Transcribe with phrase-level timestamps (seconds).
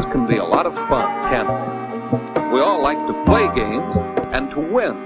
[0.00, 2.48] games can be a lot of fun, can't they?
[2.52, 3.96] We all like to play games
[4.32, 4.96] and to win.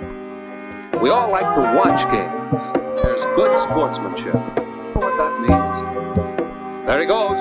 [1.01, 3.03] We all like to watch games.
[3.03, 4.35] There's good sportsmanship.
[4.35, 6.87] You know what that means?
[6.87, 7.41] There he goes.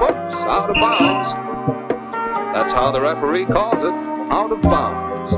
[0.00, 1.32] Whoops, out of bounds.
[2.54, 5.34] That's how the referee calls it, out of bounds.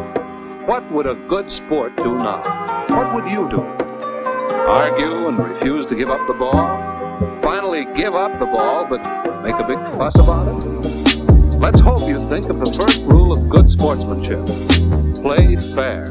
[0.67, 2.87] What would a good sport do now?
[2.89, 3.61] What would you do?
[3.61, 7.43] Argue and refuse to give up the ball?
[7.43, 9.03] Finally give up the ball but
[9.43, 11.23] make a big fuss about it?
[11.65, 14.38] Let's hope you think of the first rule of good sportsmanship.
[15.23, 16.05] Play fair.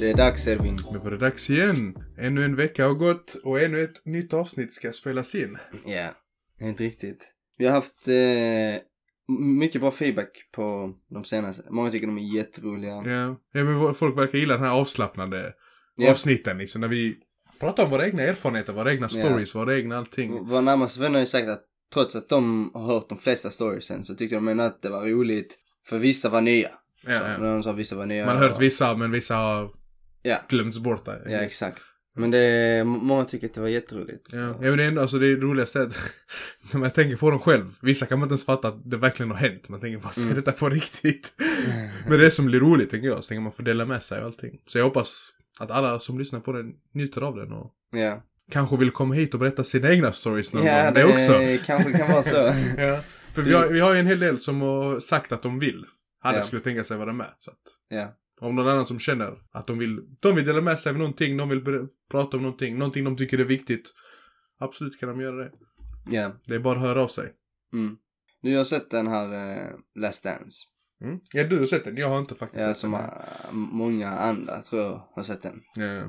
[0.00, 0.78] Det är dags Edvin.
[0.92, 1.94] Nu var det dags igen.
[2.18, 5.58] Ännu en vecka har gått och ännu ett nytt avsnitt ska spelas in.
[5.86, 6.08] Ja,
[6.60, 7.32] helt riktigt.
[7.58, 8.82] Vi har haft eh,
[9.38, 11.62] mycket bra feedback på de senaste.
[11.70, 12.92] Många tycker de är jätteroliga.
[12.92, 15.52] Ja, ja men folk verkar gilla den här avslappnande
[15.96, 16.10] Ja.
[16.10, 16.80] avsnitten liksom.
[16.80, 17.16] När vi
[17.60, 19.26] pratar om våra egna erfarenheter, våra egna Ja.
[19.26, 20.44] stories, våra egna allting.
[20.44, 24.04] Våra närmaste vänner har ju sagt att trots att de har hört de flesta storiesen
[24.04, 25.58] så tyckte de ändå att det var roligt.
[25.86, 26.68] För vissa var nya.
[27.06, 27.38] Ja, Så, ja.
[27.38, 28.26] de sa vissa var nya.
[28.26, 29.70] Man har hört vissa men vissa har
[30.22, 31.22] Ja, glömts bort där.
[31.26, 31.78] ja exakt.
[32.14, 34.28] Men det, många tycker att det var jätteroligt.
[34.32, 35.96] Ja, ja men det är ändå, alltså det roligaste är att
[36.72, 39.30] när man tänker på dem själv, vissa kan man inte ens fatta att det verkligen
[39.30, 39.68] har hänt.
[39.68, 40.34] Man tänker bara, Mm.
[40.34, 41.32] detta på riktigt?
[42.08, 44.18] men det är som blir roligt tänker jag, så tänker man får dela med sig
[44.20, 44.60] och allting.
[44.66, 45.28] Så jag hoppas
[45.60, 49.34] att alla som lyssnar på den njuter av den och Ja, kanske vill komma hit
[49.34, 50.94] och berätta sina egna stories någon ja gång.
[50.94, 51.66] det, Det också.
[51.66, 52.36] kanske kan vara så.
[52.78, 53.00] Ja.
[53.34, 55.84] För vi har, vi har ju en hel del som har sagt att de vill.
[56.20, 56.44] Hade Ja.
[56.44, 57.30] skulle tänka sig vara med.
[57.38, 57.56] Så att
[57.88, 60.98] Ja, om någon annan som känner att de vill, de vill dela med sig av
[60.98, 61.64] någonting, de vill
[62.10, 63.92] prata om någonting, någonting de tycker är viktigt.
[64.60, 65.50] Absolut kan de göra det.
[66.10, 66.32] ja.
[66.46, 67.32] Det är bara att höra av sig.
[67.72, 67.96] Mm.
[68.42, 70.56] Du har sett den här eh, Last Dance.
[71.04, 71.20] Mm.
[71.32, 71.96] Ja, du har sett den.
[71.96, 73.00] Jag har inte faktiskt Ja, sett som den.
[73.00, 75.60] eh, många andra tror jag har sett den.
[75.74, 76.02] Ja, ja.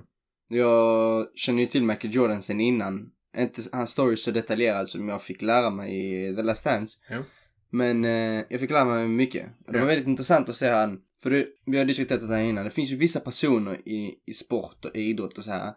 [0.49, 3.09] Jag känner ju till Michael Jordan sen innan.
[3.37, 5.91] Inte hans story så detaljerad som jag fick lära mig
[6.29, 6.99] i The Last Dance.
[7.09, 7.17] Ja.
[7.71, 9.45] Men eh, jag fick lära mig mycket.
[9.67, 10.99] Det var väldigt intressant att se han.
[11.23, 12.65] För det, vi har diskuterat det här innan.
[12.65, 15.73] Det finns ju vissa personer i, i sport och idrott och så här.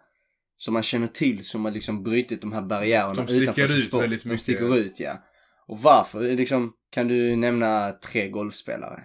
[0.59, 3.77] Som man känner till som har liksom brutit de här barriärerna De sticker utanför sin
[3.77, 4.03] ut sport.
[4.03, 4.41] väldigt De mycket.
[4.43, 5.23] sticker ut ja.
[5.69, 6.37] Och varför?
[6.37, 9.05] Liksom, kan du nämna tre golfspelare?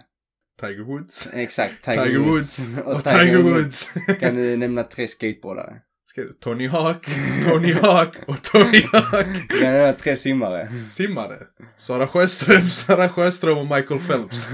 [0.60, 1.28] Tiger Woods.
[1.32, 2.58] Exakt, Tiger, Tiger, Woods.
[2.58, 2.86] Woods.
[2.86, 3.92] Och, Tiger Woods.
[4.20, 5.76] Kan du nämna tre skateboardare?
[6.04, 7.06] Ska, Tony Hawk,
[7.48, 9.48] Tony Hawk och Tony Hawk.
[9.48, 10.68] Kan du nämna tre simmare?
[10.90, 11.38] Simmare.
[11.76, 14.50] Sara Sjöström, Sara Sjöström och Michael Phelps.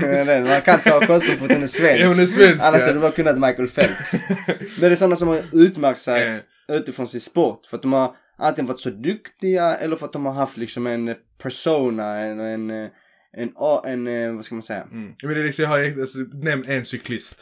[0.48, 2.02] Man kan säga konstigt för att hon är svensk.
[2.02, 2.86] Ja, hon är svensk, Annars ja.
[2.86, 4.12] hade du bara kunnat Michael Phelps.
[4.56, 7.66] Men det är sådana som har utmärkt sig Eh, utifrån sin sport.
[7.66, 10.86] För att de har antingen varit så duktiga eller för att de har haft liksom
[10.86, 12.88] en persona, en, en,
[13.36, 13.52] en,
[13.84, 14.82] en, en vad ska man säga?
[14.82, 15.14] Mm.
[15.22, 17.40] Men det är liksom, jag har, alltså, nämn en cyklist.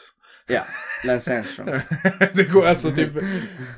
[0.49, 0.63] Ja,
[1.05, 1.69] Lance Armstrong.
[2.35, 3.11] det går alltså typ,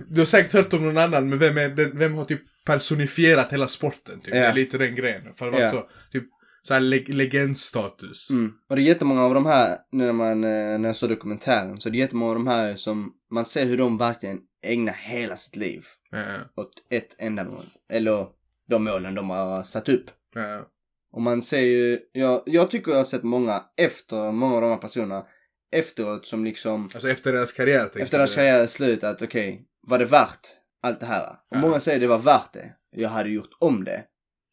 [0.08, 3.68] du har säkert hört om någon annan, men vem, är vem har typ personifierat hela
[3.68, 4.20] sporten?
[4.20, 4.32] Typ.
[4.32, 4.44] Det Ja.
[4.44, 5.34] är lite den grejen.
[5.34, 5.70] För det var Ja.
[5.70, 6.24] så, typ,
[6.62, 8.30] så här leg legendstatus.
[8.30, 8.52] Mm.
[8.68, 11.90] Och det är jättemånga av de här, när man, eh, när jag såg dokumentären, så
[11.90, 15.56] det är jättemånga av de här som, man ser hur de verkligen ägnar hela sitt
[15.56, 16.24] liv Ja,
[16.56, 17.64] åt ett enda mål.
[17.92, 18.26] Eller
[18.68, 20.10] de målen de har satt upp.
[20.34, 20.66] ja,
[21.12, 24.70] Och man ser ju, jag, jag tycker jag har sett många efter, många av de
[24.70, 25.26] här personerna
[25.72, 27.84] efteråt som liksom, Alltså efter deras karriär.
[27.98, 28.44] efter deras jag.
[28.46, 30.46] karriär är slut att okej, var det värt
[30.82, 31.28] allt det här?
[31.30, 31.58] Och Ja.
[31.60, 32.72] många säger det var värt det.
[32.90, 34.04] Jag hade gjort om det.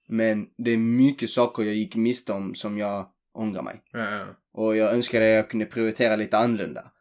[0.08, 3.82] Men det är mycket saker jag gick miste om som jag ångrar mig.
[3.92, 4.26] Ja.
[4.54, 6.92] Och jag önskade att jag kunde prioritera lite annorlunda.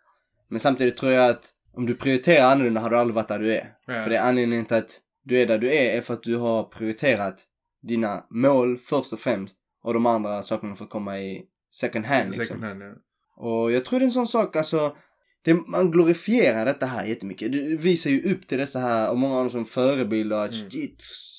[0.48, 3.54] Men samtidigt tror jag att om du prioriterar annorlunda har du aldrig varit där du
[3.54, 3.72] är.
[3.86, 4.02] Ja.
[4.02, 6.36] För det är anledningen till att du är där du är, är för att du
[6.36, 7.44] har prioriterat
[7.88, 9.58] dina mål först och främst.
[9.82, 12.44] Och de andra sakerna får komma i second hand liksom.
[12.46, 12.94] Second hand, ja.
[13.36, 14.96] Och jag tror det är en sån sak, alltså.
[15.44, 17.52] Det, man glorifierar detta här jättemycket.
[17.52, 20.70] Du visar ju upp till dessa här, och många av dem som förebilder, att Mm.
[20.70, 20.96] shit,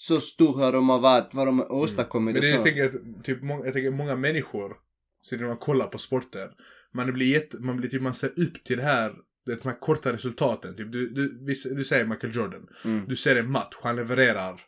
[0.07, 2.63] så stora de har varit, vad de har åstadkommit Men det, och jag så.
[2.63, 4.73] tänker att, typ, många, jag tänker många människor,
[5.21, 6.49] så när man kollar på sporter,
[6.93, 9.13] man blir jätte, man blir typ, man ser upp till det här,
[9.45, 10.75] det, de här korta resultaten.
[10.75, 11.27] Typ, du, du,
[11.75, 13.05] du säger Michael Jordan, Mm.
[13.07, 14.61] du ser en match, han levererar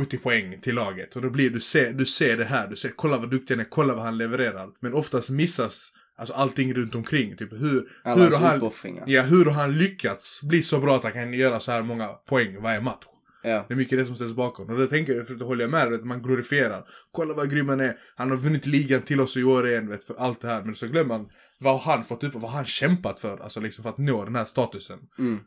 [0.00, 1.16] 70 poäng till laget.
[1.16, 3.60] Och då blir du ser, du ser det här, du ser, kolla vad duktig han
[3.60, 4.68] är, kolla vad han levererar.
[4.80, 7.36] Men oftast missas Alltså allting runt omkring.
[7.36, 8.70] Typ hur, Alla hur, han,
[9.06, 12.06] ja, hur har han lyckats bli så bra att han kan göra så här många
[12.06, 13.04] poäng varje match?
[13.42, 13.64] Ja.
[13.68, 14.70] Det är mycket det som ställs bakom.
[14.70, 16.84] Och det tänker jag, för att hålla med, att man glorifierar.
[17.12, 17.98] Kolla vad grym han är.
[18.14, 20.62] Han har vunnit ligan till oss i år igen, vet, för allt det här.
[20.62, 23.38] Men så glömmer man vad har han fått upp och vad har han kämpat för.
[23.38, 24.98] Alltså liksom för att nå den här statusen.
[25.18, 25.38] Mm.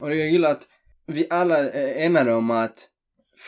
[0.00, 0.62] Och jag gillar att
[1.06, 2.88] vi alla är enade om att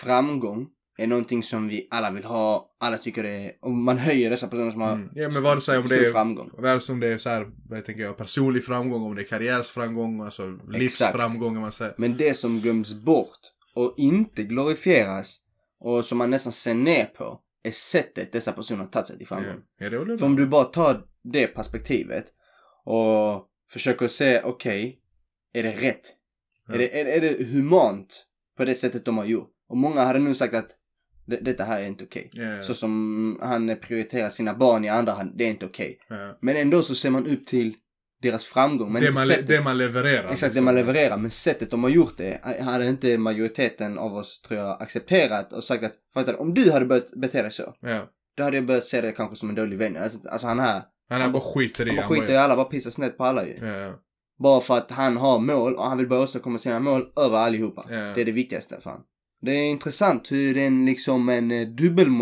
[0.00, 0.68] framgång
[0.98, 2.74] är någonting som vi alla vill ha.
[2.80, 5.10] Alla tycker det är, och man höjer dessa personer som har Mm.
[5.14, 6.50] Ja men det säger om det är, framgång.
[6.58, 9.26] vare sig om det är så här, vad tänker jag, personlig framgång, om det är
[9.26, 11.94] karriärsframgång, alltså livsframgång om man säger.
[11.98, 13.40] Men det som glöms bort
[13.74, 15.38] och inte glorifieras
[15.80, 19.26] och som man nästan ser ner på är sättet dessa personer har tagit sig till
[19.26, 19.60] framgång.
[19.78, 22.24] Ja, jag För om du bara tar det perspektivet
[22.84, 25.00] och försöker se, okej,
[25.52, 26.02] är det rätt?
[26.68, 26.74] Ja.
[26.74, 29.50] Är, det, är, är det humant på det sättet de har gjort?
[29.72, 30.70] Och många hade nog sagt att
[31.26, 32.30] det, detta här är inte okej.
[32.32, 32.62] Ja, ja.
[32.62, 35.98] Så som han prioriterar sina barn i andra hand, det är inte okej.
[36.08, 36.38] Ja.
[36.40, 37.74] Men ändå så ser man upp till
[38.22, 38.92] deras framgång.
[38.92, 40.24] Men det, man, sättet, det man levererar.
[40.24, 40.64] Exakt, det liksom.
[40.64, 41.16] man levererar.
[41.16, 45.64] Men sättet de har gjort det hade inte majoriteten av oss, tror jag, accepterat och
[45.64, 48.08] sagt att, fattar om du hade börjat bete dig så, Ja.
[48.36, 49.96] då hade jag börjat se det kanske som en dålig vän.
[49.96, 51.88] Alltså alltså, han här, Han, han bara skiter i.
[51.88, 53.54] han bara skiter i alla, bara pissar snett på alla ju.
[54.38, 57.86] Bara för att han har mål och han vill bara åstadkomma sina mål över allihopa.
[57.90, 57.96] Ja.
[57.96, 59.00] Det är det viktigaste för han.
[59.42, 61.68] Det är intressant hur det är en, liksom en eh,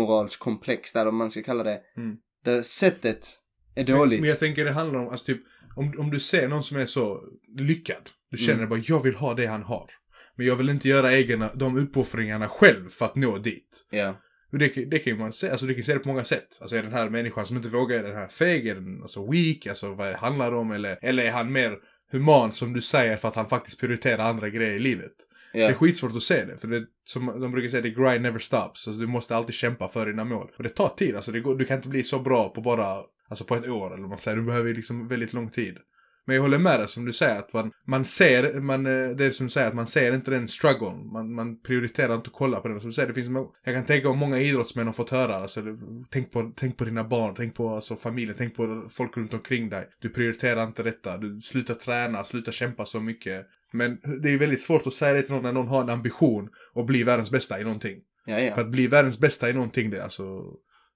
[0.05, 1.79] dubbelmoralskomplex där om man ska kalla det.
[1.97, 2.15] Mm.
[2.45, 3.27] Där sättet
[3.75, 4.19] är Men, dåligt.
[4.19, 5.41] men jag tänker det handlar om, alltså typ,
[5.75, 7.21] om, om du ser någon som är så
[7.57, 8.09] lyckad.
[8.31, 8.69] Du känner Mm.
[8.69, 9.89] bara, jag vill ha det han har.
[10.35, 13.85] Men jag vill inte göra egna, de uppoffringarna själv för att nå dit.
[13.91, 14.15] Ja.
[14.51, 16.23] Och det, kan- det kan ju man se, alltså du kan se det på många
[16.23, 16.47] sätt.
[16.61, 19.31] Alltså är den här människan som inte vågar, är den här feg, är den alltså
[19.31, 20.71] weak, alltså vad det handlar om?
[20.71, 21.77] Eller, eller är han mer
[22.11, 25.11] human som du säger för att han faktiskt prioriterar andra grejer i livet?
[25.53, 28.39] Det är skitsvårt att se det, för det, som de brukar säga, the grind never
[28.39, 28.87] stops.
[28.87, 30.51] Alltså du måste alltid kämpa för dina mål.
[30.57, 32.97] Och det tar tid, alltså det går, du kan inte bli så bra på bara,
[33.29, 34.37] alltså på ett år eller vad man säger.
[34.37, 35.77] Du behöver liksom väldigt lång tid.
[36.25, 39.25] Men jag håller med dig som du säger att man, man ser, man, eh, det
[39.25, 40.93] är som du säger att man ser inte den struggle.
[41.13, 42.79] Man, man prioriterar inte att kolla på den.
[42.79, 43.29] Som du säger, det finns,
[43.65, 45.61] jag kan tänka om många idrottsmän har fått höra, alltså,
[46.09, 49.69] tänk, på, tänk på dina barn, tänk på alltså, familjen, tänk på folk runt omkring
[49.69, 49.87] dig.
[50.01, 53.45] Du prioriterar inte detta, du slutar träna, slutar kämpa så mycket.
[53.73, 56.49] Men det är väldigt svårt att säga det till någon när någon har en ambition
[56.75, 57.97] att bli världens bästa i någonting.
[58.25, 58.55] Ja, ja.
[58.55, 60.43] För att bli världens bästa i någonting det är alltså...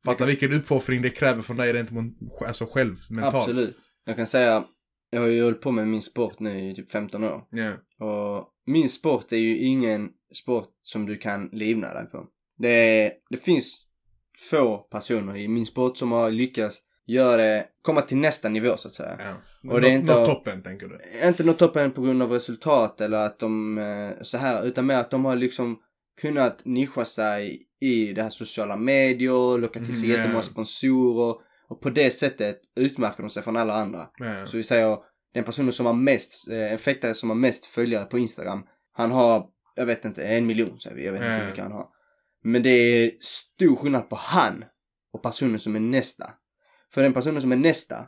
[0.06, 1.90] Fatta vilken uppoffring det kräver från dig rent
[2.48, 3.36] alltså själv, mentalt.
[3.36, 3.78] Absolut.
[4.06, 4.66] Jag kan säga,
[5.16, 7.44] jag har ju hållit på med min sport nu i typ 15 år.
[7.52, 7.72] Ja.
[8.08, 12.26] Och min sport är ju ingen sport som du kan livna dig på.
[12.58, 12.70] Det,
[13.04, 13.88] är, det finns
[14.52, 18.88] få personer i min sport som har lyckats göra det, komma till nästa nivå så
[18.88, 19.18] att säga.
[19.64, 19.72] ja.
[19.72, 21.28] Och det är inte- Nått toppen, tänker du?
[21.28, 24.96] Inte nått toppen på grund av resultat eller att de eh, så här utan mer
[24.98, 25.80] att de har liksom
[26.22, 31.36] kunnat nischa sig i det här sociala medier, locka till sig Mm, jättemånga sponsorer
[31.70, 34.08] och på det sättet utmärker de sig från alla andra.
[34.18, 34.48] Ja.
[34.48, 34.98] Så vi säger
[35.34, 38.64] den personen som har mest, eh, en fäktare som har mest följare på Instagram,
[38.94, 41.38] han har, jag vet inte, en miljon säger vi, jag vet inte Ja.
[41.40, 41.88] hur mycket han har.
[42.44, 44.66] Men det är stor skillnad på han
[45.14, 46.32] och personen som är nästa.
[46.94, 48.06] För den personen som är nästa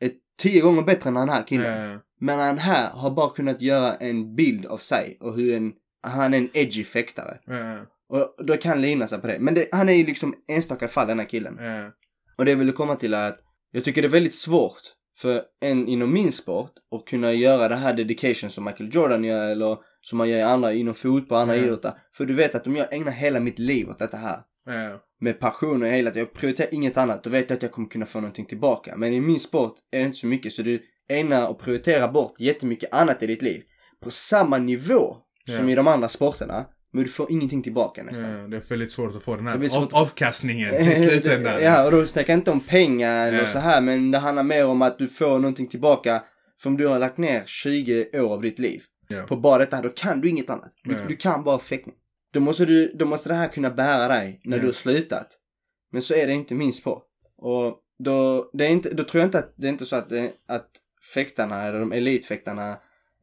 [0.00, 1.90] är tio gånger bättre än den här killen.
[1.90, 1.98] Ja.
[2.20, 5.72] Men han här har bara kunnat göra en bild av sig och hur en,
[6.02, 7.38] han är en edgy fäktare.
[7.46, 7.78] Ja.
[8.08, 9.38] Och då kan livna sig på det.
[9.38, 11.56] Men det, han är ju liksom enstaka fall den här killen.
[11.60, 11.90] Ja.
[12.36, 13.38] Och det jag ville komma till är att
[13.70, 14.82] jag tycker det är väldigt svårt
[15.18, 19.50] för en inom min sport att kunna göra det här dedication som Michael Jordan gör
[19.50, 21.62] eller som man gör i andra, inom fotboll, andra Ja.
[21.64, 21.92] idrotter.
[22.16, 25.00] För du vet att om jag ägnar hela mitt liv åt detta här Ja.
[25.20, 28.06] med passion och hela jag prioriterar inget annat, då vet jag att jag kommer kunna
[28.06, 28.96] få någonting tillbaka.
[28.96, 32.40] Men i min sport är det inte så mycket så du ägnar och prioriterar bort
[32.40, 33.62] jättemycket annat i ditt liv
[34.02, 35.16] på samma nivå
[35.56, 36.66] som i de andra sporterna.
[36.94, 38.30] Men du får ingenting tillbaka nästan.
[38.30, 41.62] Ja, det är väldigt svårt att få den här av, avkastningen i slutändan.
[41.62, 43.48] ja, och då snackar jag inte om pengar eller Ja.
[43.48, 46.22] så här, men det handlar mer om att du får någonting tillbaka
[46.56, 48.82] som du har lagt ner 20 år av ditt liv.
[49.08, 49.22] Ja.
[49.22, 50.72] På bara detta, då kan du inget annat.
[50.84, 51.94] Du, du kan bara fäktning.
[52.32, 55.28] Då måste, du, då måste det här kunna bära dig när du har slutat.
[55.92, 57.04] Men så är det inte min sport.
[57.38, 60.08] Och då, det är inte, då tror jag inte att det är inte så att,
[60.08, 60.68] det, att
[61.14, 62.76] fäktarna, eller de elitfäktarna,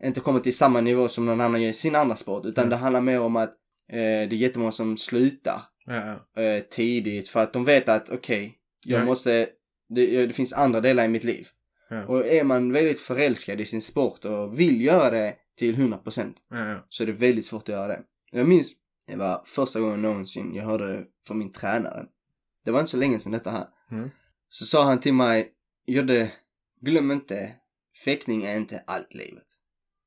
[0.04, 2.46] inte kommer till samma nivå som någon annan gör i sin andra sport.
[2.46, 2.70] Utan Ja.
[2.70, 3.50] det handlar mer om att
[3.92, 8.58] eh, det är jättemånga som slutar Ja, eh, tidigt för att de vet att okej,
[8.86, 9.06] jag Ja.
[9.06, 9.48] måste,
[9.90, 11.48] det, det finns andra delar i mitt liv.
[11.90, 12.06] Ja.
[12.06, 16.70] Och är man väldigt förälskad i sin sport och vill göra det till 100% Ja,
[16.70, 16.86] ja.
[16.90, 18.02] så är det väldigt svårt att göra det.
[18.32, 18.72] Jag minns,
[19.08, 22.06] det var första gången någonsin jag hörde det från min tränare.
[22.66, 23.68] Det var inte så länge sedan detta här.
[23.92, 24.10] Mm.
[24.50, 25.52] Så sa han till mig,
[25.86, 26.32] Jodde,
[26.82, 27.52] glöm inte,
[28.06, 29.46] fäktning är inte allt livet.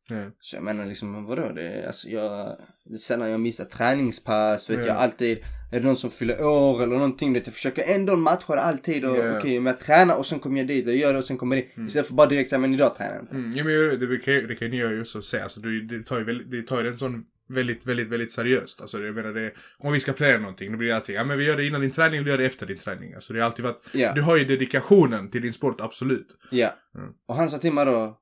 [0.08, 0.24] Ja.
[0.40, 1.52] Så jag menar liksom, vadå?
[1.52, 4.86] Det, alltså jag, det är sällan jag missar träningspass, vet Ja.
[4.86, 5.38] jag alltid,
[5.72, 9.16] är det någon som fyller år eller någonting, vet, jag försöker ändå matcha alltid och
[9.16, 9.38] Ja.
[9.38, 11.56] okej, om jag tränar och sen kommer jag dit och gör det och sen kommer
[11.56, 11.76] jag dit.
[11.76, 11.86] Mm.
[11.86, 13.34] Istället för bara direkt säga, men idag tränar jag inte.
[13.34, 15.42] Mm, ja, men det, kan, det kan jag ju också säga.
[15.42, 18.80] Alltså, det, tar ju väldigt, det tar ju en sån väldigt, väldigt, väldigt seriöst.
[18.80, 21.38] Alltså, jag menar det, om vi ska planera någonting, då blir det alltid, ja men
[21.38, 23.14] vi gör det innan din träning, vi gör det efter din träning.
[23.14, 26.26] Alltså det har alltid varit, Ja, du har ju dedikationen till din sport, absolut.
[26.50, 26.74] ja.
[26.94, 27.10] Mm.
[27.26, 28.20] Och han sa till mig då,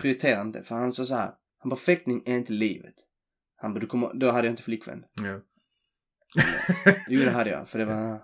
[0.00, 2.94] prioritera inte, för han sa så här, han bara, fäktning är inte livet.
[3.56, 5.02] Han bara, du kommer, då hade jag inte flickvän.
[5.22, 5.40] Ja.
[7.08, 8.20] Jo, det hade jag, för det var,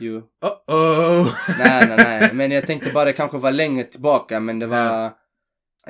[0.00, 0.22] jo.
[0.44, 1.28] Uh-oh!
[1.58, 2.30] Nej, nej, nej.
[2.34, 4.78] Men jag tänkte bara det kanske var längre tillbaka men det var...
[4.78, 5.18] Ja.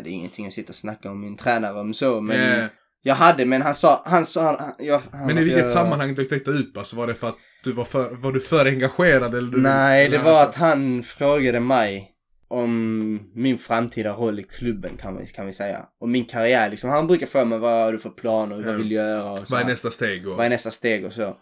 [0.02, 2.60] Det är ingenting jag sitter och snackar om min tränare om så men...
[2.60, 2.66] Eh,
[3.02, 6.14] Jag hade men han sa, han sa, han, jag, han men i jag, vilket sammanhang
[6.14, 6.76] dök detta upp?
[6.76, 9.50] Alltså var det för att Du var för, var du för engagerad eller?
[9.52, 12.11] Du, Nej, det eller var alltså- att han frågade mig
[12.52, 15.86] om min framtida roll i klubben kan vi, kan vi säga.
[16.00, 16.90] Och min karriär liksom.
[16.90, 19.44] Han brukar fråga mig vad har du för planer, vad vill du göra och så.
[19.54, 20.28] Vad är nästa steg?
[20.28, 20.36] Och...
[20.36, 21.36] Vad är nästa steg och så.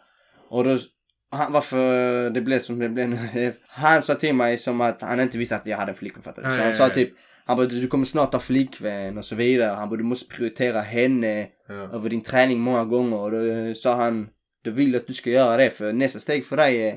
[0.48, 0.78] Och då,
[1.30, 3.52] han, varför det blev som det blev nu.
[3.68, 6.42] Han sa till mig som att han inte visste att jag hade en flickvän fattar
[6.42, 6.56] du?
[6.56, 7.10] Så han sa typ,
[7.44, 9.70] han bara du kommer snart ha flickvän och så vidare.
[9.70, 11.74] Han bara du måste prioritera henne Ja.
[11.74, 13.16] över din träning många gånger.
[13.16, 14.28] Och då sa han,
[14.64, 16.96] då vill jag att du ska göra det för nästa steg för dig är,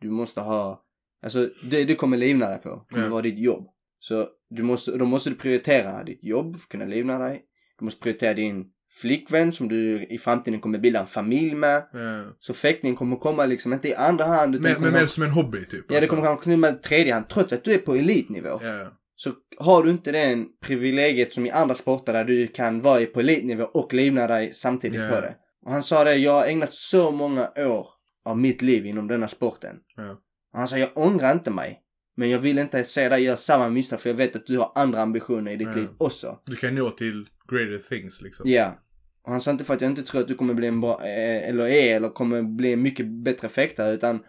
[0.00, 0.80] du måste ha,
[1.24, 3.10] alltså det du kommer livna dig på, kommer Ja.
[3.10, 3.66] vara ditt jobb.
[3.98, 7.42] Så du måste, då måste du prioritera ditt jobb för att kunna livna dig.
[7.78, 8.64] Du måste prioritera din
[9.00, 11.82] flickvän som du i framtiden kommer bilda en familj med.
[11.92, 12.36] Ja.
[12.38, 15.64] Så fäktning kommer komma liksom inte i andra hand utan Men, mer som en hobby
[15.64, 15.72] typ?
[15.72, 16.10] Ja det alltså.
[16.10, 18.60] kommer kanske komma i tredje hand trots att du är på elitnivå.
[18.62, 18.98] Ja.
[19.16, 23.20] Så har du inte den privilegiet som i andra sporter där du kan vara på
[23.20, 25.08] elitnivå och livna dig samtidigt Ja.
[25.08, 25.34] på det.
[25.66, 27.86] Och han sa det, jag har ägnat så många år
[28.24, 29.76] av mitt liv inom denna sporten.
[29.96, 30.20] Ja.
[30.58, 31.80] Han sa, jag ångrar inte mig.
[32.16, 34.72] Men jag vill inte se dig göra samma misstag för jag vet att du har
[34.74, 35.74] andra ambitioner i ditt Ja.
[35.74, 36.38] liv också.
[36.46, 38.50] Du kan nå till greater things liksom.
[38.50, 38.80] Ja.
[39.24, 41.00] Och han sa inte för att jag inte tror att du kommer bli en bra,
[41.06, 44.20] eh, eller är, eller kommer bli en mycket bättre fäktare utan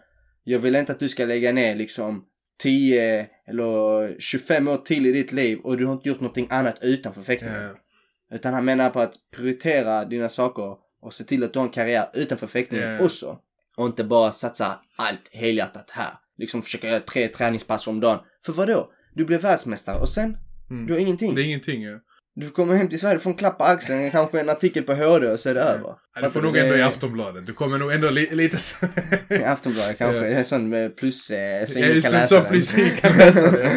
[0.44, 2.26] jag vill inte att du ska lägga ner liksom
[2.60, 6.78] 10 eller 25 år till i ditt liv och du har inte gjort någonting annat
[6.82, 7.62] utanför fäktningen.
[7.62, 8.36] Ja.
[8.36, 11.72] Utan han menar på att prioritera dina saker och se till att du har en
[11.72, 13.04] karriär utanför fäktningen Ja.
[13.06, 13.40] också.
[13.78, 16.14] Och inte bara satsa allt helhjärtat här.
[16.38, 18.20] Liksom försöka göra tre träningspass om dagen.
[18.46, 18.92] För vad då?
[19.14, 20.38] Du blir världsmästare och sen?
[20.70, 20.88] Mm.
[20.88, 21.36] Du har ingenting.
[21.36, 22.00] Det är ingenting ja.
[22.38, 24.94] Du kommer hem till Sverige, du får en klapp på axeln, kanske en artikel på
[24.96, 25.84] HD och så är det över.
[25.88, 27.46] Ja, du Fattar får nog ändå i Aftonbladet.
[27.46, 28.86] Du kommer nog ändå li lite så...
[29.30, 30.26] I Aftonbladet kanske, Ja.
[30.26, 32.46] är sån plus eh, så Ja, ingen just kan läsa den.
[32.46, 33.72] plus ingen kan läsa det.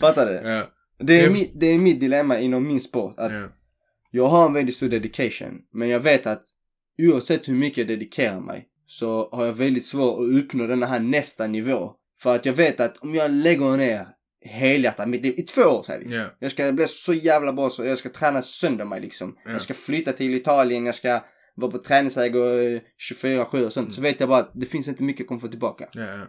[0.00, 0.32] Fattar du?
[0.48, 0.70] ja.
[0.98, 3.14] Det är, det är mitt dilemma inom min sport.
[3.18, 3.42] Att Ja.
[4.10, 5.58] jag har en väldigt stor dedication.
[5.74, 6.42] Men jag vet att
[6.98, 11.00] oavsett hur mycket jag dedikerar mig så har jag väldigt svårt att uppnå den här
[11.00, 11.92] nästa nivå.
[12.18, 14.06] För att jag vet att om jag lägger ner
[14.44, 16.16] helhjärtat mitt liv i två år säger vi.
[16.16, 16.24] Ja.
[16.38, 19.36] Jag ska bli så jävla bra så jag ska träna sönder mig liksom.
[19.44, 19.52] Ja.
[19.52, 21.20] Jag ska flytta till Italien, jag ska
[21.54, 22.80] vara på träningsläger eh,
[23.22, 23.94] 24-7 och sånt.
[23.94, 25.88] Så vet jag bara att det finns inte mycket jag kommer få tillbaka.
[25.92, 26.26] Ja.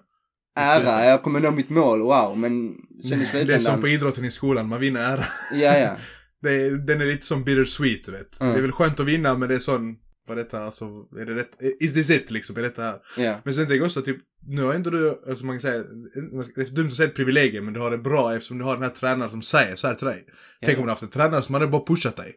[0.59, 2.37] Ära, jag kommer nå mitt mål, wow.
[2.37, 3.81] Men sen i Det är som slutändan.
[3.81, 5.25] på idrotten i skolan, man vinner ära.
[5.53, 5.95] Ja, ja.
[6.41, 8.41] Det den är lite som bittersweet, vet.
[8.41, 8.53] Mm.
[8.53, 9.95] Det är väl skönt att vinna, men det är sån...
[10.27, 10.85] Vad är detta alltså?
[11.19, 11.49] Är det rätt?
[11.79, 12.57] Is this it liksom?
[12.57, 12.99] Är detta här?
[13.17, 13.41] ja.
[13.45, 14.17] Men sen tänker jag också typ,
[14.47, 15.83] nu har inte du, alltså man kan säga,
[16.55, 18.73] det är dumt att säga ett privilegium, men du har det bra eftersom du har
[18.73, 20.25] den här tränaren som säger så här till dig.
[20.65, 22.35] Tänk om du haft en tränare som hade bara pushat dig.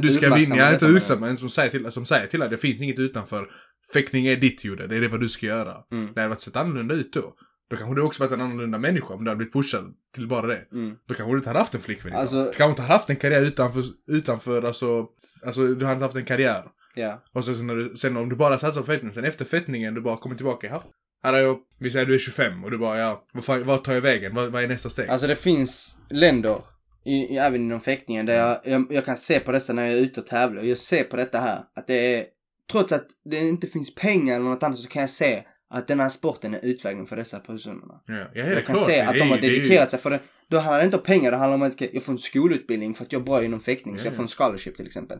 [0.00, 0.86] Du ska vinna, jag är inte
[1.20, 3.50] men som säger till, som säger till dig, det finns inget utanför.
[3.92, 5.74] Fäktning är ditt Jude, det är det vad du ska göra.
[5.92, 6.12] Mm.
[6.14, 7.34] Det hade varit sett annorlunda ut då.
[7.70, 10.46] Då kanske du också varit en annorlunda människa om du hade blivit pushad till bara
[10.46, 10.66] det.
[10.72, 10.96] Mm.
[11.08, 12.12] Då kanske du inte hade haft en flickvän.
[12.12, 15.06] Alltså- Du kanske inte hade haft en karriär utanför, utanför alltså,
[15.46, 16.62] alltså du hade inte haft en karriär.
[16.96, 17.22] Ja.
[17.32, 19.94] Och så, sen, när du, sen om du bara satsar på fettningen, sen efter fettningen
[19.94, 20.82] du bara kommer tillbaka.
[21.22, 23.24] Här är jag, vi säger du är 25 och du bara ja,
[23.64, 24.34] vad, tar jag vägen?
[24.34, 25.08] Vad, vad är nästa steg?
[25.08, 26.62] Alltså det finns länder,
[27.04, 29.92] i, i, även inom fäktningen, där jag, jag, jag kan se på dessa när jag
[29.92, 30.62] är ute och tävlar.
[30.62, 32.24] Jag ser på detta här, att det är,
[32.72, 36.00] trots att det inte finns pengar eller något annat så kan jag se att den
[36.00, 37.94] här sporten är utvägen för dessa personerna.
[38.06, 38.86] ja, ja, Jag kan klart.
[38.86, 40.20] se att de har dedikerat sig för det.
[40.48, 43.04] Då handlar det inte om pengar, det handlar om att jag får en skolutbildning för
[43.04, 43.98] att jag är bra inom fäktning.
[43.98, 44.24] Så Ja, jag får ja.
[44.24, 45.18] en scholarship till exempel.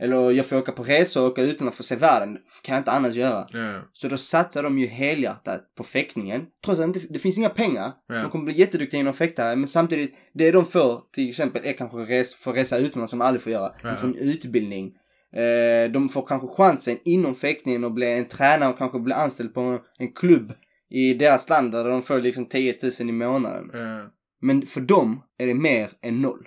[0.00, 2.38] Eller jag får åka på resor och åka utomlands för att se världen.
[2.62, 3.46] kan jag inte annars göra.
[3.52, 6.46] Ja, Så då satsar de ju helhjärtat på fäktningen.
[6.64, 7.92] Trots att det, det finns inga pengar.
[8.08, 8.14] Ja.
[8.14, 9.56] De kommer bli jätteduktiga inom fäktare.
[9.56, 13.24] Men samtidigt, det de får till exempel är kanske res, få resa utomlands som de
[13.24, 13.72] aldrig får göra.
[13.82, 13.90] Ja.
[13.90, 14.92] De får en utbildning.
[15.36, 19.54] Eh, de får kanske chansen inom fäktningen och bli en tränare och kanske bli anställd
[19.54, 20.52] på en klubb
[20.90, 23.70] i deras land där de får liksom 10 000 i månaden.
[24.42, 26.46] Men för dem är det mer än noll.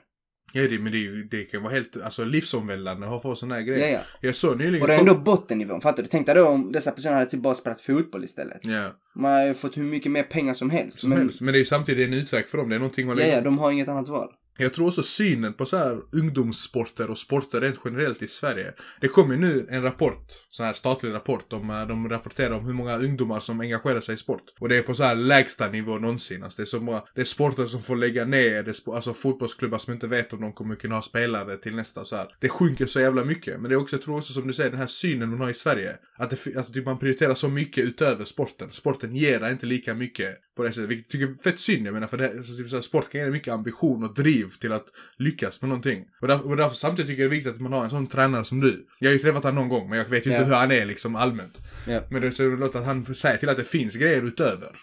[0.56, 3.62] Ja, det, men det, ju, det kan vara helt alltså, livsomvälvande att få sådana här
[3.62, 3.94] Ja, grejer.
[3.94, 4.00] ja.
[4.22, 4.82] Jag såg nyligen...
[4.82, 5.82] Och det är ändå bottennivån.
[5.82, 6.10] Fattar du?
[6.10, 8.60] Tänk dig då om dessa personer hade typ bara spelat fotboll istället.
[8.62, 11.00] Ja, Man har ju fått hur mycket mer pengar som helst.
[11.00, 11.42] som men, helst.
[11.42, 12.70] Men det är ju samtidigt en utväg för dem.
[12.70, 14.30] Det är någonting man Ja, ja, de har inget annat val.
[14.58, 18.74] Jag tror också synen på så här ungdomssporter och sporter rent generellt i Sverige.
[19.02, 22.66] Det kom ju nu en rapport, så här statlig rapport, om, eh, de rapporterar om
[22.66, 24.44] hur många ungdomar som engagerar sig i sport.
[24.60, 26.44] Och det är på så här lägsta nivå någonsin.
[26.44, 29.14] Alltså det är så många, det är sporter som får lägga ner, det är alltså
[29.14, 32.36] fotbollsklubbar som inte vet om de kommer kunna ha spelare till nästa så här.
[32.40, 33.60] Det sjunker så jävla mycket.
[33.60, 35.50] Men det är också, jag tror också som du säger, den här synen man har
[35.50, 35.98] i Sverige.
[36.18, 38.72] Att det, alltså, typ man prioriterar så mycket utöver sporten.
[38.72, 40.90] Sporten ger dig inte lika mycket på det sättet.
[40.90, 41.88] Vilket jag tycker är fett synd.
[41.88, 44.50] Jag menar för det, alltså, typ, så här, sport kan ge mycket ambition och driv
[44.50, 44.86] till att
[45.18, 46.06] lyckas med någonting.
[46.22, 48.08] Och därför, och därför samtidigt tycker jag det är viktigt att man har en sån
[48.08, 48.88] tränare som du.
[49.00, 50.38] Jag har ju träffat honom någon gång men jag vet ju Ja.
[50.38, 51.60] inte hur han är liksom allmänt.
[51.88, 52.02] Ja.
[52.12, 54.78] Men det är så låter att han säger till att det finns grejer utöver.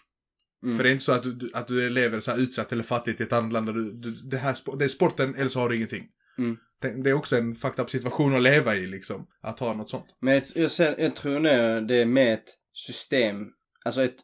[0.65, 0.77] Mm.
[0.77, 3.21] För det är inte så att du, att du lever så här utsatt eller fattigt
[3.21, 5.69] i ett annat land där du, du det, här, det är sporten eller så har
[5.69, 6.07] du ingenting.
[6.39, 6.57] Mm.
[6.83, 9.27] Det, det är också en fucked up situation att leva i liksom.
[9.43, 10.07] Att ha något sånt.
[10.21, 13.47] Men jag, jag, jag tror nu det är med ett system,
[13.85, 14.17] alltså ett,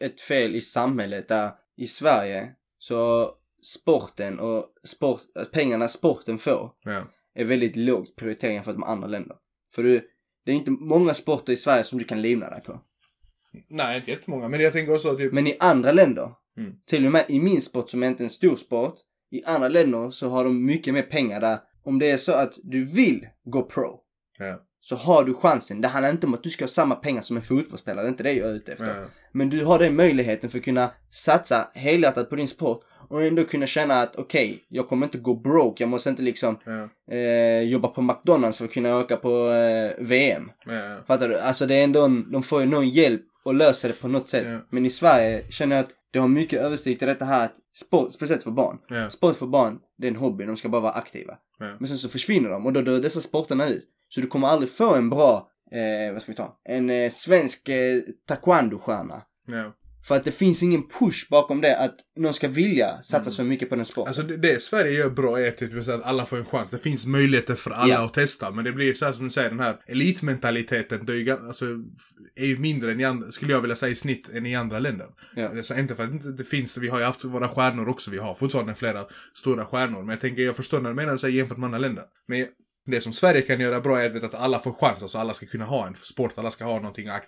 [0.00, 3.30] ett fel i samhället där i Sverige så
[3.62, 5.20] sporten och sport,
[5.52, 7.04] pengarna sporten får Ja.
[7.34, 9.36] är väldigt lågt prioriterade jämfört med andra länder.
[9.74, 10.08] För du,
[10.44, 12.80] det är inte många sporter i Sverige som du kan livna dig på.
[13.68, 14.48] Nej, inte jättemånga.
[14.48, 15.32] Men jag tänker också typ...
[15.32, 16.72] Men i andra länder, Mm.
[16.86, 18.94] till och med i min sport som är inte en stor sport,
[19.30, 21.58] i andra länder så har de mycket mer pengar där.
[21.82, 24.00] Om det är så att du vill gå pro,
[24.38, 24.65] Ja.
[24.88, 25.80] Så har du chansen.
[25.80, 28.10] Det handlar inte om att du ska ha samma pengar som en fotbollsspelare, det är
[28.10, 28.86] inte det jag är ute efter.
[28.86, 29.04] Ja.
[29.32, 33.44] Men du har den möjligheten för att kunna satsa helhjärtat på din sport och ändå
[33.44, 37.14] kunna känna att okej, jag kommer inte gå broke, jag måste inte liksom Ja.
[37.16, 40.50] eh, jobba på McDonalds för att kunna åka på eh, VM.
[40.66, 40.96] Ja.
[41.06, 41.38] Fattar du?
[41.38, 44.28] Alltså det är ändå en, de får ju någon hjälp och löser det på något
[44.28, 44.46] sätt.
[44.70, 48.12] Men i Sverige känner jag att det har mycket överstigt i detta här att sport,
[48.12, 48.78] speciellt för barn.
[48.88, 49.10] Ja.
[49.10, 51.34] Sport för barn, det är en hobby, de ska bara vara aktiva.
[51.58, 51.66] Ja.
[51.78, 53.84] Men sen så försvinner de och då dör dessa sporterna ut.
[54.08, 56.60] Så du kommer aldrig få en bra, eh, vad ska vi ta?
[56.68, 59.22] En eh, svensk eh, taekwondo-stjärna.
[59.46, 59.72] Ja.
[60.08, 63.30] För att det finns ingen push bakom det att någon ska vilja satsa Mm.
[63.30, 64.08] så mycket på den sporten.
[64.08, 66.70] Alltså det, det Sverige gör bra är typ att alla får en chans.
[66.70, 68.04] Det finns möjligheter för alla Ja.
[68.04, 68.50] att testa.
[68.50, 71.64] Men det blir så här som du säger, den här elitmentaliteten, det gan- alltså,
[72.36, 74.78] är ju mindre än i andra, skulle jag vilja säga i snitt, än i andra
[74.78, 75.06] länder.
[75.36, 75.48] Ja.
[75.48, 77.88] Det är så inte för att det inte finns, vi har ju haft våra stjärnor
[77.88, 79.98] också, vi har fortfarande flera stora stjärnor.
[80.02, 82.04] Men jag tänker, jag förstår när du menar så här jämfört med andra länder.
[82.28, 82.46] Men
[82.86, 85.64] det som Sverige kan göra bra är att, alla får chans, alltså alla ska kunna
[85.64, 87.24] ha en sport, alla ska ha någonting att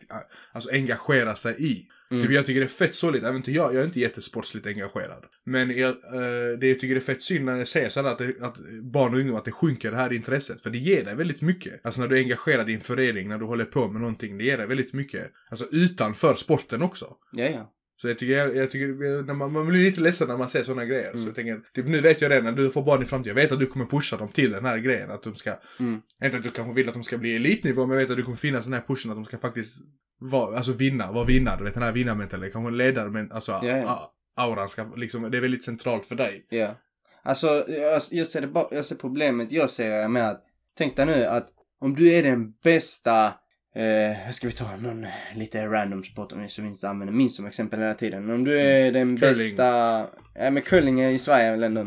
[0.52, 1.88] alltså engagera sig i.
[2.10, 2.22] Mm.
[2.22, 5.24] Typ jag tycker det är fett sorgligt, även inte jag, jag är inte jättesportsligt engagerad.
[5.44, 8.42] Men jag, eh, det jag tycker det är fett synd när ser sådär att, det,
[8.42, 10.62] att barn och ungdomar, att det sjunker det här intresset.
[10.62, 11.86] För det ger dig väldigt mycket.
[11.86, 14.44] Alltså när du är engagerad i en förening, när du håller på med någonting, det
[14.44, 15.32] ger dig väldigt mycket.
[15.50, 17.16] Alltså utanför sporten också.
[17.32, 17.72] Ja, ja.
[18.00, 20.62] Så jag tycker, jag, jag tycker när man, man blir lite ledsen när man ser
[20.64, 21.10] sådana grejer.
[21.10, 21.22] Mm.
[21.22, 23.42] Så jag tänker, typ nu vet jag det, när du får barn i framtiden, jag
[23.42, 25.10] vet att du kommer pusha dem till den här grejen.
[25.10, 26.00] Att de ska, Mm.
[26.24, 28.22] inte att du kanske vill att de ska bli elitnivå, men jag vet att du
[28.22, 29.76] kommer finnas den här pushen att de ska faktiskt
[30.20, 31.56] vara, alltså vinna, vara vinnare.
[31.58, 33.84] Du vet den här vinnarmentaliteten, kanske ledare, men alltså Ja, ja.
[33.88, 34.10] a-
[34.42, 36.46] auran ska liksom, det är väldigt centralt för dig.
[36.50, 36.74] Ja.
[37.22, 40.44] Alltså, jag, jag, ser det jag ser problemet jag ser med att,
[40.78, 41.48] tänk dig nu att
[41.80, 43.34] om du är den bästa,
[43.78, 47.46] eh, ska vi ta någon eh, lite random sport som vi inte använder min som
[47.46, 48.24] exempel hela tiden.
[48.26, 49.16] Men om du är den Mm.
[49.20, 49.36] Curling.
[49.56, 51.86] bästa, ja men curling i Sverige är väl ändå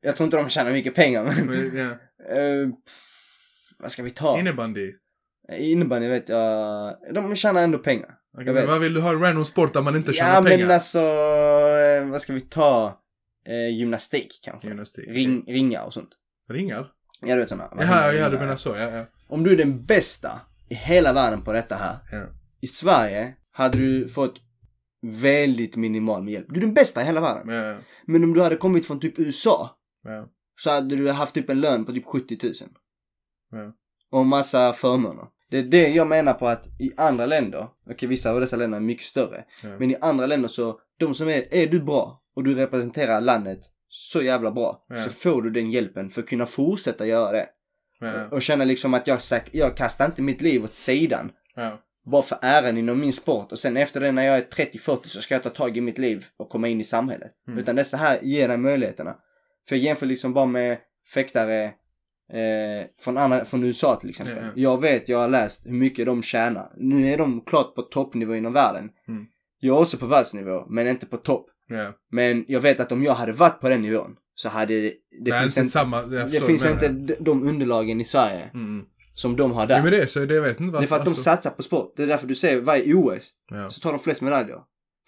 [0.00, 1.90] jag tror inte de tjänar mycket pengar men, Men, ja.
[2.36, 2.68] eh,
[3.78, 4.38] vad ska vi ta?
[4.38, 4.92] Innebandy.
[5.58, 8.14] Innebandy vet jag, de tjänar ändå pengar.
[8.36, 10.66] Jag men vad vill du ha random sport där man inte tjänar Ja pengar?
[10.66, 12.98] men alltså, eh, vad ska vi ta?
[13.46, 14.68] Eh, gymnastik kanske.
[14.68, 15.08] Gymnastik.
[15.08, 16.08] Ring, ringar och sånt.
[16.50, 16.86] Ringar?
[17.20, 17.72] Ja du vet sådana.
[17.80, 19.04] Jaha, ja du menar så, ja, ja.
[19.28, 20.40] Om du är den bästa
[20.74, 21.98] hela världen på detta här.
[22.12, 22.26] ja.
[22.60, 24.40] I Sverige hade du fått
[25.02, 26.46] väldigt minimal med hjälp.
[26.48, 27.54] Du är den bästa i hela världen.
[27.54, 27.76] Ja, ja,
[28.06, 29.76] Men om du hade kommit från typ USA
[30.60, 32.52] så hade du haft typ en lön på typ 70 000.
[33.50, 33.72] Ja.
[34.10, 35.24] Och massa förmåner.
[35.50, 38.78] Det är det jag menar på att i andra länder, okej vissa av dessa länder
[38.78, 39.44] är mycket större.
[39.78, 43.60] Men i andra länder så, de som är, är du bra och du representerar landet
[43.88, 44.84] så jävla bra.
[45.04, 47.46] Så får du den hjälpen för att kunna fortsätta göra det.
[48.00, 49.18] Ja, Och känna liksom att jag,
[49.52, 51.32] jag kastar inte mitt liv åt sidan.
[51.54, 51.78] ja.
[52.04, 53.52] Bara för äran inom min sport.
[53.52, 55.98] Och sen efter det när jag är 30-40 så ska jag ta tag i mitt
[55.98, 57.32] liv och komma in i samhället.
[57.48, 57.58] Mm.
[57.58, 59.16] Utan dessa här ger dig möjligheterna.
[59.68, 60.78] För jag jämför liksom bara med
[61.14, 61.64] fäktare
[62.32, 64.36] eh, från, andra, från USA till exempel.
[64.36, 64.50] Ja.
[64.54, 66.72] Jag vet, jag har läst hur mycket de tjänar.
[66.76, 68.90] Nu är de klart på toppnivå inom världen.
[69.08, 69.26] Mm.
[69.60, 71.46] Jag är också på världsnivå, men inte på topp.
[71.68, 71.92] ja.
[72.10, 75.30] Men jag vet att om jag hade varit på den nivån så hade det, det
[75.30, 78.84] Nej, finns inte samma, det finns vad inte de, de underlagen i Sverige Mm.
[79.14, 79.76] som de har där.
[79.76, 81.22] Ja, men det är så, det jag vet inte Det är för att de alltså.
[81.22, 81.92] satsar på sport.
[81.96, 84.58] Det är därför du ser varje OS Ja, så tar de flest medaljer.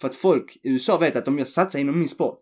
[0.01, 2.39] För att folk i USA vet att om jag satsar inom min sport,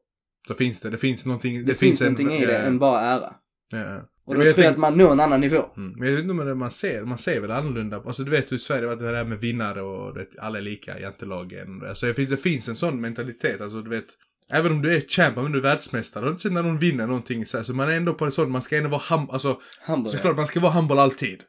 [0.48, 1.66] så finns det, det finns någonting.
[1.66, 3.34] det, finns, någonting i det ja, än bara ära.
[3.72, 4.02] Ja.
[4.26, 5.66] Och då tror jag att man når en annan nivå.
[5.78, 5.92] Mm.
[5.92, 7.98] Men jag vet inte om det man ser, man ser väl annorlunda.
[8.06, 11.00] Alltså du vet hur Sverige var det där med vinnare och det, alla är lika
[11.00, 11.84] jantelagen.
[11.90, 14.06] Alltså det finns, det finns en sån mentalitet, alltså du vet.
[14.52, 17.46] Även om du är champ, om du är världsmästare, och sen när någon vinner någonting
[17.46, 19.60] så, här, så man är ändå på en sån, man ska ändå vara hum, alltså
[19.82, 20.18] Hamburgare.
[20.18, 21.40] såklart man ska vara humble alltid.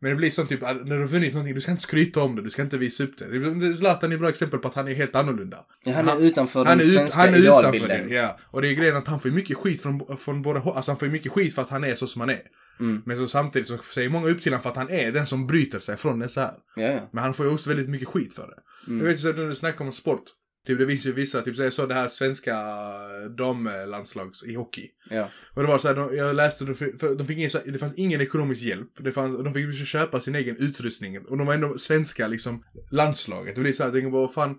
[0.00, 2.36] Men det blir sånt typ, när du har vunnit någonting, du ska inte skryta om
[2.36, 3.74] det, du ska inte visa upp det.
[3.74, 5.56] Zlatan är ett bra exempel på att han är helt annorlunda.
[5.84, 8.08] Ja, han är Han- utanför Han är, den ut, svenska han är utanför idealbilden.
[8.08, 8.38] det, ja.
[8.50, 10.60] Och det är grejen att han får mycket skit från, från båda.
[10.60, 12.42] Alltså han får mycket skit för att han är så som han är.
[12.80, 13.02] Mm.
[13.06, 15.46] Men så samtidigt så säger många upp till honom för att han är den som
[15.46, 16.52] bryter sig från det så här.
[16.76, 17.08] Ja, ja.
[17.12, 18.90] Men han får ju också väldigt mycket skit för det.
[18.90, 18.98] Mm.
[19.00, 20.24] Jag vet ju så när du snackar om sport.
[20.68, 22.54] Typ det finns ju vissa, typ så jag såg det här svenska
[23.36, 24.88] damlandslag i hockey.
[25.10, 25.28] ja.
[25.54, 27.94] Och det var så här, de, jag läste, de fick, de fick ingen, det fanns
[27.94, 28.90] ingen ekonomisk hjälp.
[28.98, 31.18] Det fanns, de fick köpa sin egen utrustning.
[31.18, 33.48] Och de var ändå svenska liksom, landslaget.
[33.52, 34.58] Och det blir så här, jag tänker bara, vad fan,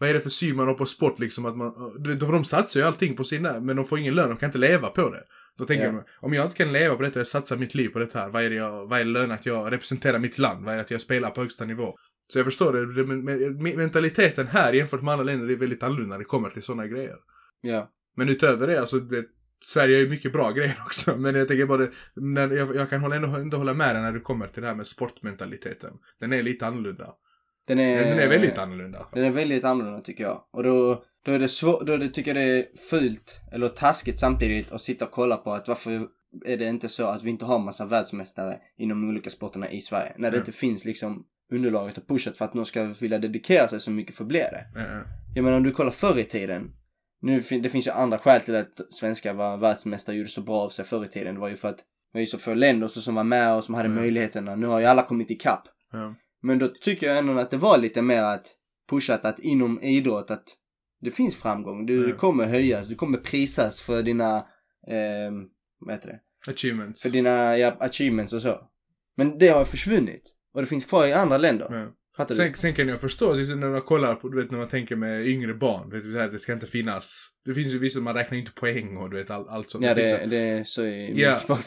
[0.00, 1.46] vad är det för syn man har på sport liksom?
[1.46, 1.72] Att man,
[2.20, 4.58] för de satsar ju allting på sina, men de får ingen lön, de kan inte
[4.58, 5.22] leva på det.
[5.58, 5.92] Då tänker Ja.
[5.92, 8.28] jag, om jag inte kan leva på detta, jag satsar mitt liv på det här,
[8.28, 10.64] vad är det jag, vad är det lön att jag representerar mitt land?
[10.64, 11.94] Vad är det att jag spelar på högsta nivå?
[12.32, 16.14] Så jag förstår det, men, men, mentaliteten här jämfört med andra länder är väldigt annorlunda
[16.14, 17.16] när det kommer till sådana grejer.
[17.60, 17.90] Ja.
[18.16, 19.24] Men utöver det, alltså det,
[19.64, 21.16] Sverige har ju mycket bra grejer också.
[21.16, 24.12] Men jag tänker bara, när, jag, jag kan hålla, ändå, ändå hålla med dig när
[24.12, 25.90] det kommer till det här med sportmentaliteten.
[26.20, 27.14] Den är lite annorlunda.
[27.66, 29.06] Den är, Den är väldigt annorlunda.
[29.12, 30.44] Den är väldigt annorlunda tycker jag.
[30.50, 33.68] Och då, då är det svårt, då är det, tycker jag det är fult, eller
[33.68, 36.06] taskigt samtidigt att sitta och kolla på att varför
[36.44, 39.80] är det inte så att vi inte har massa världsmästare inom de olika sporterna i
[39.80, 40.14] Sverige.
[40.18, 40.40] När det Ja.
[40.40, 44.14] inte finns liksom underlaget och pushat för att någon ska vilja dedikera sig så mycket
[44.16, 44.66] för bli det.
[44.74, 45.02] Ja.
[45.34, 46.70] Jag menar om du kollar förr i tiden.
[47.20, 50.56] Nu, det finns ju andra skäl till att svenskar var världsmästare och gjorde så bra
[50.60, 51.34] av sig förr i tiden.
[51.34, 53.64] Det var ju för att det var ju så få länder som var med och
[53.64, 54.00] som hade Mm.
[54.02, 54.56] möjligheterna.
[54.56, 55.62] Nu har ju alla kommit ikapp.
[55.92, 56.14] ja.
[56.42, 58.46] Men då tycker jag ändå att det var lite mer att
[58.90, 60.44] pushat att inom idrott att
[61.00, 61.86] det finns framgång.
[61.86, 62.16] Du Mm.
[62.16, 64.36] kommer höjas, du kommer prisas för dina,
[64.88, 65.32] eh,
[65.80, 66.50] vad heter det?
[66.52, 67.02] Achievements.
[67.02, 68.60] För dina ja, achievements och så.
[69.16, 70.34] Men det har försvunnit.
[70.58, 71.66] Och det finns kvar i andra länder.
[71.70, 71.86] Ja.
[72.16, 72.40] Fattar du?
[72.40, 74.96] Sen, sen kan jag förstå, så när man kollar på, du vet när man tänker
[74.96, 78.14] med yngre barn, du vet, här, det ska inte finnas, det finns ju vissa, man
[78.14, 79.84] räknar inte poäng och du vet allt, sånt.
[79.84, 81.58] Ja, det, det är så i Ja, sport.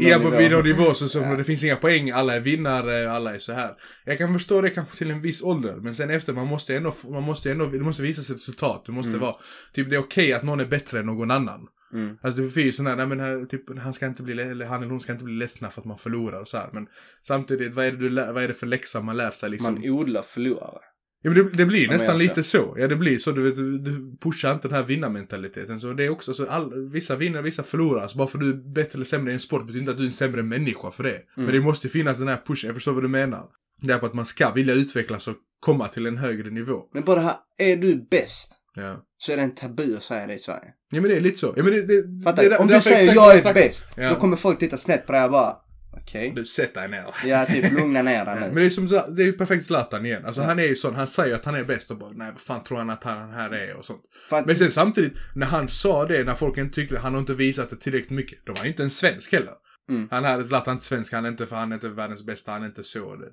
[0.00, 1.34] Ja, på vid någon nivå så, så Ja.
[1.36, 3.74] det finns inga poäng, alla är vinnare, alla är så här.
[4.04, 6.94] Jag kan förstå det kanske till en viss ålder, men sen efter man måste ändå,
[7.04, 8.82] man måste ändå, det måste visas ett resultat.
[8.86, 9.20] Det måste Mm.
[9.20, 9.34] vara,
[9.74, 11.66] typ det är okej att någon är bättre än någon annan.
[11.92, 12.16] Mm.
[12.22, 14.66] Alltså det finns sådana här, nej men här, typ, han ska inte bli, le- eller
[14.66, 16.70] han eller hon ska inte bli ledsna för att man förlorar och så här.
[16.72, 16.86] Men
[17.22, 19.74] samtidigt, vad är det, du vad är det för läxa man lär sig liksom?
[19.74, 20.78] Man odlar förlorare.
[21.24, 22.74] Ja men det, det blir Ja, nästan jag lite så.
[22.78, 23.32] Ja det blir så.
[23.32, 25.80] Du, vet, du pushar inte den här vinnarmentaliteten.
[25.80, 28.08] Så det är också så all, vissa vinner, vissa förlorar.
[28.08, 29.98] Så bara för att du är bättre eller sämre i en sport betyder inte att
[29.98, 31.10] du är en sämre människa för det.
[31.10, 31.26] Mm.
[31.34, 32.68] Men det måste finnas den här pushen.
[32.68, 33.46] Jag förstår vad du menar.
[33.80, 36.88] Det är på att man ska vilja utvecklas och komma till en högre nivå.
[36.92, 38.52] Men bara det här, är du bäst?
[38.74, 39.04] Ja.
[39.18, 40.74] Så är det en tabu att säga det i Sverige.
[40.94, 41.52] Ja men det är lite så.
[41.56, 42.56] Ja men det, det, Fattar det?
[42.58, 44.08] Om du säger jag är bäst, Ja.
[44.10, 45.56] då kommer folk titta snett på dig och bara,
[46.02, 46.32] okej.
[46.36, 47.04] Du, sätt dig ner.
[47.24, 48.60] Ja, typ lugna ner dig Men nu.
[48.60, 50.24] det är som så- det är ju perfekt Zlatan igen.
[50.26, 50.46] Alltså Ja.
[50.46, 52.64] han är ju sån, han säger att han är bäst och bara nej vad fan
[52.64, 54.00] tror han att han här är och sånt.
[54.30, 57.34] Att, Men sen samtidigt, när han sa det, när folk inte tyckte, han har inte
[57.34, 58.38] visat det tillräckligt mycket.
[58.46, 59.52] Då var han inte en svensk heller.
[59.90, 60.08] Mm.
[60.10, 62.62] Han är Zlatan inte svensk, han är inte, för han är inte världens bästa, han
[62.62, 63.16] är inte så.
[63.16, 63.26] Det.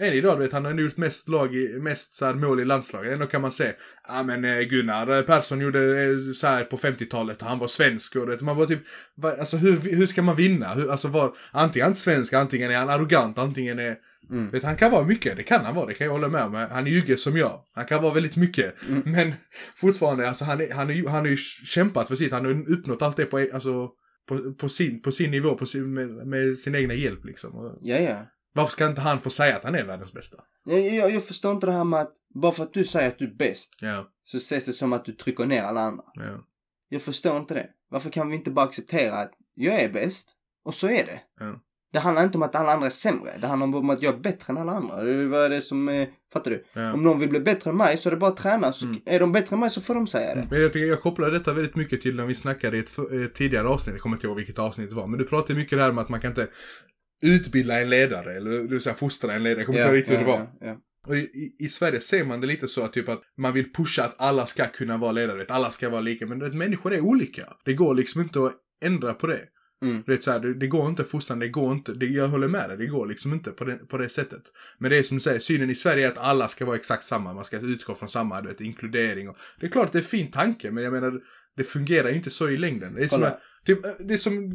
[0.00, 2.64] Än idag, du vet, han har gjort mest, lag i, mest så här, mål i
[2.64, 3.12] landslaget.
[3.12, 3.72] Ändå kan man säga,
[4.08, 8.16] ja men eh, Gunnar Persson gjorde eh, så här på 50-talet och han var svensk
[8.16, 8.82] och vet, man bara typ,
[9.16, 10.74] va, alltså hur, hur ska man vinna?
[10.74, 13.96] Hur, alltså var, antingen är han svensk, antingen är han arrogant, antingen är
[14.30, 14.50] mm.
[14.50, 16.54] Vet, han kan vara mycket, det kan han vara, det kan jag hålla med om.
[16.54, 17.60] Han är ju som jag.
[17.74, 18.74] Han kan vara väldigt mycket.
[18.88, 19.02] Mm.
[19.04, 19.32] Men
[19.76, 21.36] fortfarande, alltså han, är, han, är, ju- han har ju
[21.66, 23.88] kämpat för sitt, han har uppnått allt det på, alltså,
[24.28, 27.78] på, på, sin, på sin nivå, på sin, med, med sin egna hjälp liksom.
[27.82, 28.26] Ja, ja.
[28.52, 30.36] Varför ska inte han få säga att han är världens bästa?
[30.64, 33.18] Jag, jag, jag förstår inte det här med att bara för att du säger att
[33.18, 36.04] du är bäst Ja, så ses det som att du trycker ner alla andra.
[36.14, 36.44] ja,
[36.88, 37.66] Jag förstår inte det.
[37.90, 40.30] Varför kan vi inte bara acceptera att jag är bäst
[40.64, 41.20] och så är det?
[41.40, 41.60] Ja.
[41.92, 43.38] Det handlar inte om att alla andra är sämre.
[43.40, 45.02] Det handlar om att jag är bättre än alla andra.
[45.02, 46.64] Det är vad det som är, fattar du?
[46.72, 46.92] ja.
[46.92, 48.72] Om någon vill bli bättre än mig så är det bara att träna.
[48.72, 49.00] Så Mm.
[49.06, 50.46] Är de bättre än mig så får de säga det.
[50.50, 53.34] Men jag, tycker, jag kopplar detta väldigt mycket till när vi snackade i ett, ett
[53.34, 55.90] tidigare avsnitt, jag kommer inte ihåg vilket avsnitt det var, men du pratade mycket där
[55.90, 56.48] om att man kan inte
[57.22, 60.14] utbilda en ledare, eller du vill säga fostra en ledare, jag kommer inte ihåg riktigt
[60.14, 60.48] hur det var.
[61.06, 64.04] Och i, i, Sverige ser man det lite så att typ att man vill pusha
[64.04, 66.26] att alla ska kunna vara ledare, vet, alla ska vara lika.
[66.26, 67.56] Men vet, människor är olika.
[67.64, 68.54] Det går liksom inte att
[68.84, 69.40] ändra på det.
[69.82, 70.02] Mm.
[70.06, 72.48] Du vet, så här, det, det går inte fostran, det går inte, det, jag håller
[72.48, 74.42] med dig, det går liksom inte på det, på det sättet.
[74.78, 77.04] Men det är som du säger, synen i Sverige är att alla ska vara exakt
[77.04, 79.98] samma, man ska utgå från samma, du vet, inkludering och Det är klart att det
[79.98, 81.20] är en fin tanke, men jag menar,
[81.56, 82.94] det fungerar ju inte så i längden.
[82.94, 83.38] Det är, som, Kolla.
[83.66, 84.48] typ, det är som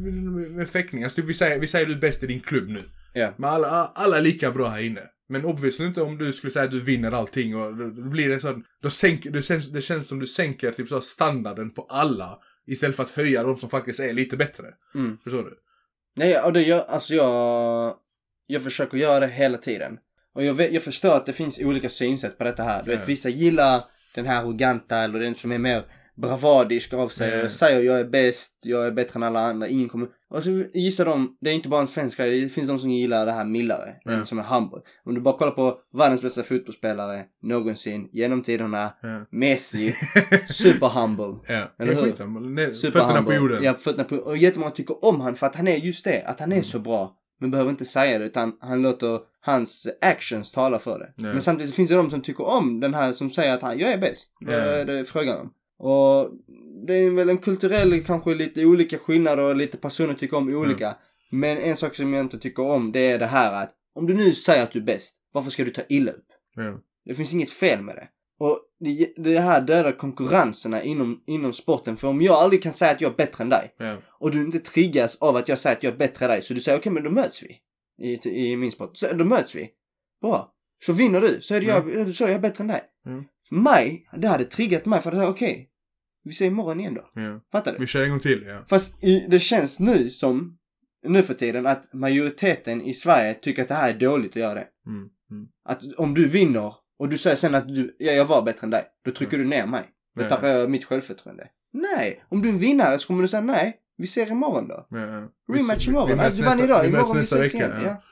[0.56, 2.82] med fäktning, alltså, typ, vi, säger, vi säger du är bäst i din klubb nu.
[3.12, 3.34] Ja.
[3.36, 5.00] Men alla, alla är lika bra här inne.
[5.28, 8.40] Men obviously inte om du skulle säga att du vinner allting och då, blir det
[8.40, 12.38] så då sänker, det, känns, det känns som du sänker typ så standarden på alla.
[12.66, 14.66] Istället för att höja de som faktiskt är lite bättre.
[14.94, 15.18] Mm.
[15.24, 15.56] Förstår du?
[16.16, 17.96] Nej, och det gör, alltså jag,
[18.46, 19.98] jag försöker göra det hela tiden.
[20.34, 22.82] Och jag, vet, jag förstår att det finns olika synsätt på detta här.
[22.82, 25.82] Du vet, vissa gillar den här arroganta eller den som är mer
[26.16, 27.44] bravadisk av sig Ja.
[27.44, 30.08] och säger jag är bäst, jag är bättre än alla andra, ingen kommer...
[30.28, 32.90] Och så gissar de, det är inte bara en svensk grej, det finns de som
[32.90, 34.78] gillar det här mildare, den som är humble.
[35.04, 39.26] Om du bara kollar på världens bästa fotbollsspelare någonsin, genom tiderna, Ja.
[39.30, 39.94] Messi,
[40.48, 41.34] super humble.
[41.48, 41.74] Ja.
[41.78, 42.72] Eller hur?
[42.90, 43.62] Fötterna på jorden.
[43.62, 46.22] Ja, fötterna på Och jättemånga tycker om han för att han är just det.
[46.26, 46.64] Att han är Mm.
[46.64, 47.16] så bra.
[47.40, 51.12] Men behöver inte säga det utan han låter hans actions tala för det.
[51.16, 51.32] Ja.
[51.32, 53.92] Men samtidigt finns det de som tycker om den här som säger att han, jag
[53.92, 54.32] är bäst.
[54.48, 55.52] Är det är frågan om.
[55.78, 56.30] Och
[56.86, 60.96] det är väl en kulturell, kanske lite olika skillnader och lite personer tycker om olika.
[61.30, 64.14] Men en sak som jag inte tycker om det är det här att om du
[64.14, 66.26] nu säger att du är bäst, varför ska du ta illa upp?
[66.54, 66.80] Ja.
[67.04, 68.08] Det finns inget fel med det.
[68.38, 71.96] Och det, det här dödar konkurrenserna inom, inom sporten.
[71.96, 73.96] För om jag aldrig kan säga att jag är bättre än dig Ja.
[74.08, 76.54] och du inte triggas av att jag säger att jag är bättre än dig så
[76.54, 77.58] du säger okej men då möts vi.
[78.06, 78.96] I, I min sport.
[78.96, 79.70] Så, då möts vi.
[80.22, 80.52] Bra.
[80.86, 82.82] Så vinner du, så är det jag, så är jag bättre än dig.
[83.06, 83.24] Mm.
[83.48, 85.68] För mig, det hade triggat mig för att säga okej,
[86.24, 87.10] vi ser imorgon igen då.
[87.22, 87.40] Ja.
[87.52, 87.78] Fattar du?
[87.78, 88.58] Vi kör en gång till, ja.
[88.68, 90.58] Fast i, det känns nu som,
[91.06, 94.54] nu för tiden, att majoriteten i Sverige tycker att det här är dåligt att göra
[94.54, 94.66] det.
[94.86, 95.08] Mm.
[95.30, 95.46] Mm.
[95.64, 98.70] Att om du vinner och du säger sen att du, ja, jag var bättre än
[98.70, 99.84] dig, då trycker du ner mig.
[100.16, 100.28] Då Ja.
[100.28, 101.48] tappar jag mitt självförtroende.
[101.72, 104.86] Nej, om du är en vinnare så kommer du säga nej, vi ser imorgon då.
[104.90, 105.28] Ja, ja.
[105.54, 106.08] Rematch Vi- imorgon.
[106.08, 107.78] vi Ja, möts du vann nästa- idag, vi möts imorgon vi nästa ses vecka, igen.
[107.82, 107.88] ja.
[107.88, 108.02] Ja.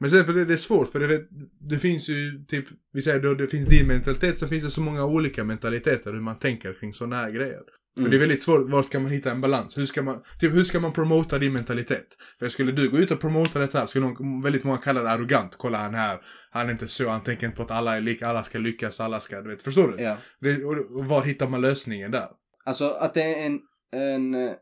[0.00, 1.22] Men sen för det, det är svårt för det,
[1.60, 4.80] det finns ju typ, vi säger då det finns din mentalitet, så finns det så
[4.80, 7.60] många olika mentaliteter hur man tänker kring sådana här grejer.
[7.96, 8.04] Mm.
[8.04, 9.78] Och det är väldigt svårt, var ska man hitta en balans?
[9.78, 12.06] Hur ska man, typ hur ska man promota din mentalitet?
[12.38, 15.10] För skulle du gå ut och promota det här skulle nog väldigt många kalla det
[15.10, 15.56] arrogant.
[15.56, 18.28] Kolla han här, han är inte så, han tänker inte på att alla är lika,
[18.28, 20.02] alla ska lyckas, alla ska, du vet, förstår du?
[20.02, 20.16] ja.
[20.40, 22.28] Det, och, var hittar man lösningen där?
[22.64, 23.60] Alltså att det är en,
[23.92, 24.52] en, eh,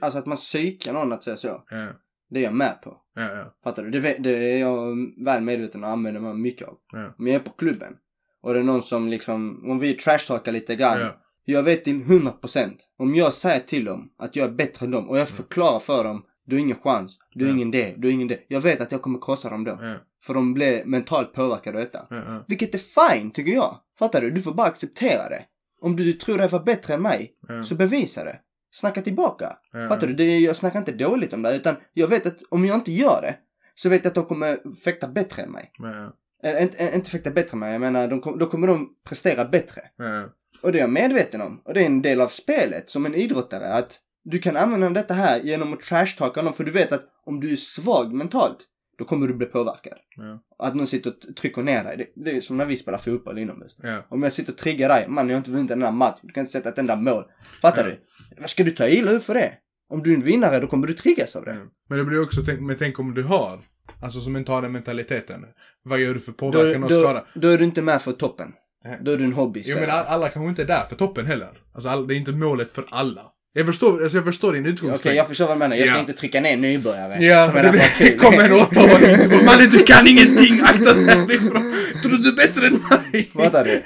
[0.00, 1.64] alltså att man psykar någon att säga så.
[1.70, 1.92] Ja,
[2.30, 2.96] Det är jag med på.
[3.14, 3.54] ja, ja.
[3.64, 3.90] Fattar du?
[3.90, 6.74] Det, det är jag väl medveten och använder mig mycket av.
[6.92, 7.14] Ja.
[7.18, 7.94] Om jag är på klubben
[8.42, 11.00] och det är någon som liksom, om vi trashtalkar lite grann.
[11.00, 11.16] Ja.
[11.44, 15.08] Jag vet till 100% om jag säger till dem att jag är bättre än dem
[15.08, 16.22] och jag förklarar för dem.
[16.44, 17.18] Du har ingen chans.
[17.34, 17.54] Du har Ja.
[17.56, 17.94] ingen det.
[17.98, 18.40] Du har ingen det.
[18.48, 19.78] Jag vet att jag kommer krossa dem då.
[19.80, 22.06] Ja, För de blir mentalt påverkade av detta.
[22.10, 22.44] ja.
[22.48, 22.78] Vilket är
[23.18, 23.76] fine tycker jag.
[23.98, 24.30] Fattar du?
[24.30, 25.42] Du får bara acceptera det.
[25.80, 27.32] Om du tror dig vara bättre än mig,
[27.64, 28.38] så bevisa det.
[28.80, 29.56] Snacka tillbaka.
[29.72, 29.88] Ja.
[29.88, 30.12] Fattar du?
[30.14, 33.22] Det, jag snackar inte dåligt om det, utan jag vet att om jag inte gör
[33.22, 33.36] det,
[33.74, 35.70] så vet jag att de kommer fäkta bättre än mig.
[35.78, 36.12] Ja.
[36.42, 39.80] Äh, inte, inte fäkta bättre än mig, jag menar, de, då kommer de prestera bättre.
[39.96, 40.28] Ja,
[40.62, 41.60] Och det är jag medveten om.
[41.64, 45.14] Och det är en del av spelet som en idrottare, att du kan använda detta
[45.14, 48.58] här genom att trashtalka någon, för du vet att om du är svag mentalt,
[48.98, 49.98] då kommer du bli påverkad.
[50.16, 51.96] ja, Att någon sitter och trycker ner dig.
[52.14, 53.76] Det, det är som när vi spelar fotboll inomhus.
[53.82, 54.06] ja.
[54.08, 56.32] Om jag sitter och triggar dig, man jag har inte vunnit en enda match, du
[56.32, 57.24] kan inte sätta ett enda mål.
[57.62, 57.94] Fattar Ja.
[58.36, 58.40] du?
[58.40, 59.52] Vad ska du ta illa ut för det?
[59.88, 61.54] Om du är en vinnare, då kommer du triggas av det.
[61.54, 61.60] Ja.
[61.88, 63.60] Men det blir också, tänk, men tänk om du har,
[64.02, 65.44] alltså som mentala mentaliteten.
[65.82, 67.24] Vad gör du för Då, påverkan och då, skada?
[67.34, 68.52] då är du inte med för toppen.
[69.00, 69.80] Då är du en Jo hobbyspelare.
[69.86, 71.48] men all- alla kanske inte är där för toppen heller.
[71.74, 73.22] Alltså all, det är inte målet för alla.
[73.56, 75.16] Jag förstår, alltså jag förstår din Okej, utgångspunkt.
[75.16, 75.76] jag förstår vad du menar.
[75.76, 76.00] Jag ska Ja.
[76.00, 77.24] inte trycka ner nybörjare.
[77.24, 81.74] Ja, men det, att det kommer en åttaåring Mannen du kan ingenting, akta dig härifrån.
[82.02, 82.72] Tror du är bättre än
[83.12, 83.24] mig?
[83.34, 83.82] Fattar du?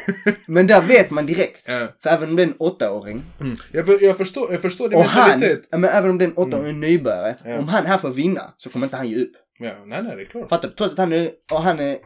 [0.47, 1.63] Men där vet man direkt.
[1.69, 1.89] Ja.
[2.03, 3.23] För även om det är en åttaåring.
[3.41, 3.57] Mm.
[3.73, 5.69] Jag, jag, förstår, jag förstår din Och han, mentalitet.
[5.71, 7.35] ja, men även om det är en åttaåring nybörjare.
[7.45, 7.59] Ja.
[7.59, 9.33] Om han här får vinna så kommer inte han ge upp.
[9.59, 10.49] Ja, nej nej det är klart.
[10.49, 10.75] Fattar du?
[10.75, 11.97] Trots att han är, och han är,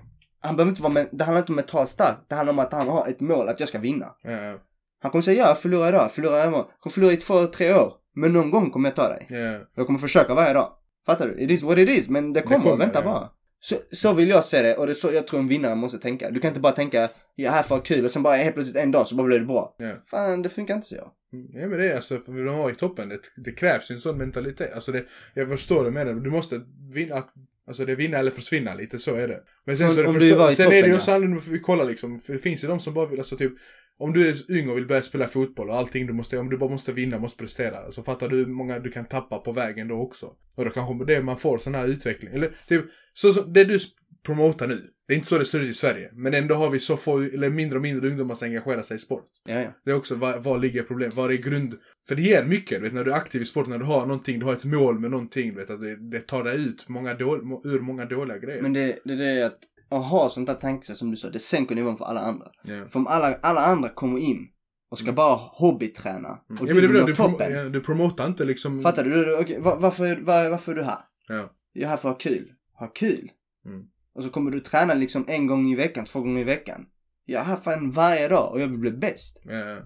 [0.43, 2.17] han behöver inte vara med, det handlar inte om mentalt stark.
[2.29, 4.07] Det handlar om att han har ett mål att jag ska vinna.
[4.23, 4.59] Ja.
[5.05, 6.67] Han kommer säga ja, jag förlorar idag, förlorar imorgon.
[6.71, 7.93] Jag kommer förlora i två, tre år.
[8.15, 9.27] Men någon gång kommer jag ta dig.
[9.31, 9.61] ja.
[9.75, 10.73] Jag kommer försöka varje dag.
[11.07, 11.41] Fattar du?
[11.45, 13.05] It is what it is, men det kommer, kommer, vänta ja.
[13.05, 13.29] bara.
[13.61, 15.99] Så, så vill jag se det och det är så jag tror en vinnare måste
[15.99, 16.31] tänka.
[16.31, 18.35] Du kan inte bara tänka, jag är här för att ha kul och sen bara
[18.37, 19.75] helt plötsligt en dag så bara blir det bra.
[19.79, 19.93] Ja.
[20.11, 20.95] Fan, det funkar inte så.
[21.33, 24.01] Mm, Ja men det är alltså, för de var i toppen, det, det krävs en
[24.01, 24.73] sån mentalitet.
[24.75, 26.61] Alltså det, jag förstår det med det, du måste
[26.95, 27.25] vinna,
[27.69, 29.41] alltså det är vinna eller försvinna, lite så är det.
[29.67, 31.15] Men sen Om- så är det förstå- sen är det toppen, ju ja.
[31.15, 33.53] annorlunda, vi kollar liksom, för det finns ju de som bara vill, alltså typ,
[33.99, 36.57] om du är ung och vill börja spela fotboll och allting du måste, om du
[36.57, 39.89] bara måste vinna, måste prestera, så fattar du hur många du kan tappa på vägen
[39.89, 40.33] då också.
[40.57, 43.79] Och då kanske det man får sån här utveckling, eller typ, så, så det du
[44.27, 46.79] promotar nu, det är inte så det ser ut i Sverige, men ändå har vi
[46.81, 49.25] så få, eller mindre och mindre ungdomar som engagerar sig i sport.
[49.49, 49.69] Ja, ja.
[49.85, 51.75] Det är också vad, vad ligger problemet, vad är grund...
[52.09, 54.07] För det ger mycket, du vet, när du är aktiv i sport, när du har
[54.07, 56.89] någonting, du har ett mål med någonting, du vet, att det, det tar dig ut
[56.89, 58.63] många må- ur många dåliga grejer.
[58.63, 59.59] Men det, det, det är att,
[59.91, 62.47] att ha sånt där tankesätt som du sa, det sänker nivån för alla andra.
[62.65, 62.87] Ja.
[62.89, 64.49] För om alla, alla andra kommer in
[64.91, 66.67] och ska bara hobbyträna och Mm.
[66.69, 67.53] Ja, du men det du, toppen.
[67.53, 68.83] ja, du promotar inte liksom...
[68.83, 69.11] Fattar du?
[69.45, 70.99] du, va- varför, var, varför är du här?
[71.29, 71.51] Ja.
[71.73, 72.53] Jag är här för att ha kul.
[72.79, 73.31] Ha kul?
[73.67, 73.83] Mm.
[74.15, 76.87] Och så kommer du träna liksom en gång i veckan, två gånger i veckan.
[77.25, 79.43] Jag är här fan varje dag och jag vill bli bäst.
[79.45, 79.79] Ja.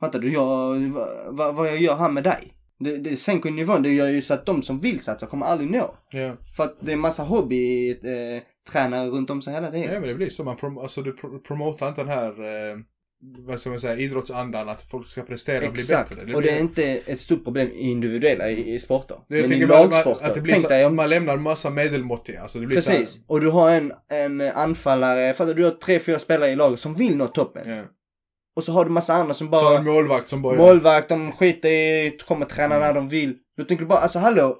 [0.00, 0.32] Fattar du?
[0.32, 2.50] Jag, va, va, vad jag gör här med dig.
[2.78, 3.82] Det, det sänker nivån.
[3.82, 5.94] Det gör ju så att de som vill satsa kommer aldrig nå.
[6.10, 6.36] ja.
[6.56, 9.92] För att det är massa hobby eh, tränare runt om sig hela tiden.
[9.92, 10.44] Ja, men det blir så.
[10.44, 12.28] Man prom, alltså, du pro, promotar inte den här,
[12.72, 12.76] eh,
[13.38, 16.10] vad ska man säga, idrottsandan, att folk ska prestera och bli Exakt.
[16.10, 16.34] bättre.
[16.34, 19.16] och det är inte ett stort problem i individuella i, i sporter.
[19.28, 20.26] det, Men i lagsporter.
[20.26, 22.42] Att det blir tänk så, dig om man lämnar massa medelmåttiga.
[22.42, 23.10] Alltså det blir Precis.
[23.10, 25.64] Så Och du har en, en anfallare, fattar du?
[25.64, 27.66] Har tre, fyra spelare i laget som vill nå toppen.
[27.66, 27.84] här, ja.
[28.56, 29.78] Och så har du massa andra som Så har bara...
[29.78, 30.56] du målvakt som bara...
[30.56, 33.36] Målvakt, de skiter i, kommer träna när de vill.
[33.56, 34.56] Då tänker du bara, alltså hallå.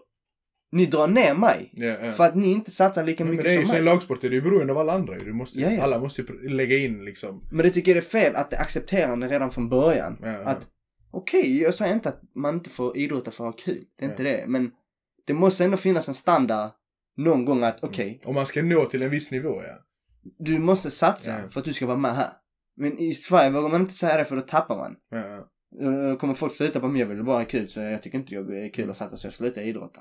[0.75, 1.71] Ni drar ner mig.
[1.73, 2.13] Ja, ja.
[2.13, 3.83] För att ni inte satsar lika men mycket det är ju som mig.
[3.83, 5.83] lagsport, är ju beroende av alla andra du måste, ja.
[5.83, 7.49] Alla måste ju lägga in liksom.
[7.51, 10.19] Men det tycker jag är fel att det är accepterande redan från början.
[10.23, 10.39] Ja, ja.
[10.39, 10.67] Att,
[11.11, 13.85] okej, jag säger inte att man inte får idrotta för att ha kul.
[13.99, 14.45] Det är inte det.
[14.47, 14.71] Men
[15.27, 16.71] det måste ändå finnas en standard
[17.17, 19.75] någon gång att, okej, Om man ska nå till en viss nivå ja.
[20.39, 22.31] du måste satsa för att du ska vara med här.
[22.77, 24.97] Men i Sverige vågar man inte säga det för då tappar man.
[26.19, 28.67] kommer folk sluta på mig, jag vill bara ha kul så jag tycker inte det
[28.67, 30.01] är kul att satsa så jag slutar idrotta.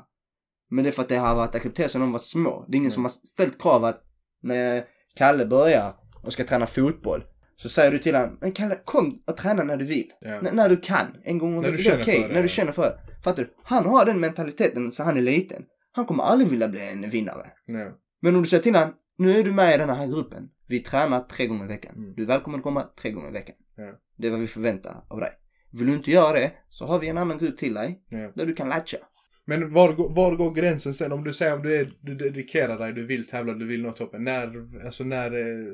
[0.75, 2.65] Men det är för att det har varit accepterat sedan de var små.
[2.67, 2.91] Det är ingen Mm.
[2.91, 4.01] som har ställt krav att
[4.41, 4.83] när
[5.15, 7.23] Kalle börjar och ska träna fotboll.
[7.55, 10.11] Så säger du till honom, men Kalle kom och träna när du vill.
[10.21, 10.41] Ja.
[10.53, 11.07] När du kan.
[11.23, 12.25] En gång om känner okej.
[12.27, 12.99] det, När du känner för det.
[13.23, 13.53] Fattar du?
[13.63, 15.63] Han har den mentaliteten så han är liten.
[15.91, 17.51] Han kommer aldrig vilja bli en vinnare.
[17.65, 17.91] Ja.
[18.21, 20.49] Men om du säger till honom, nu är du med i den här gruppen.
[20.67, 21.95] Vi tränar tre gånger i veckan.
[21.95, 22.13] Mm.
[22.15, 23.55] Du är välkommen att komma tre gånger i veckan.
[23.77, 23.91] Ja.
[24.17, 25.31] Det är vad vi förväntar av dig.
[25.71, 28.01] Vill du inte göra det så har vi en annan grupp till dig
[28.35, 28.97] där du kan latcha.
[29.45, 31.11] Men var, går- var går gränsen sen?
[31.11, 33.91] Om du säger om du, är, du dedikerar dig, du vill tävla, du vill nå
[33.91, 34.23] toppen.
[34.23, 35.73] När, alltså när, eh,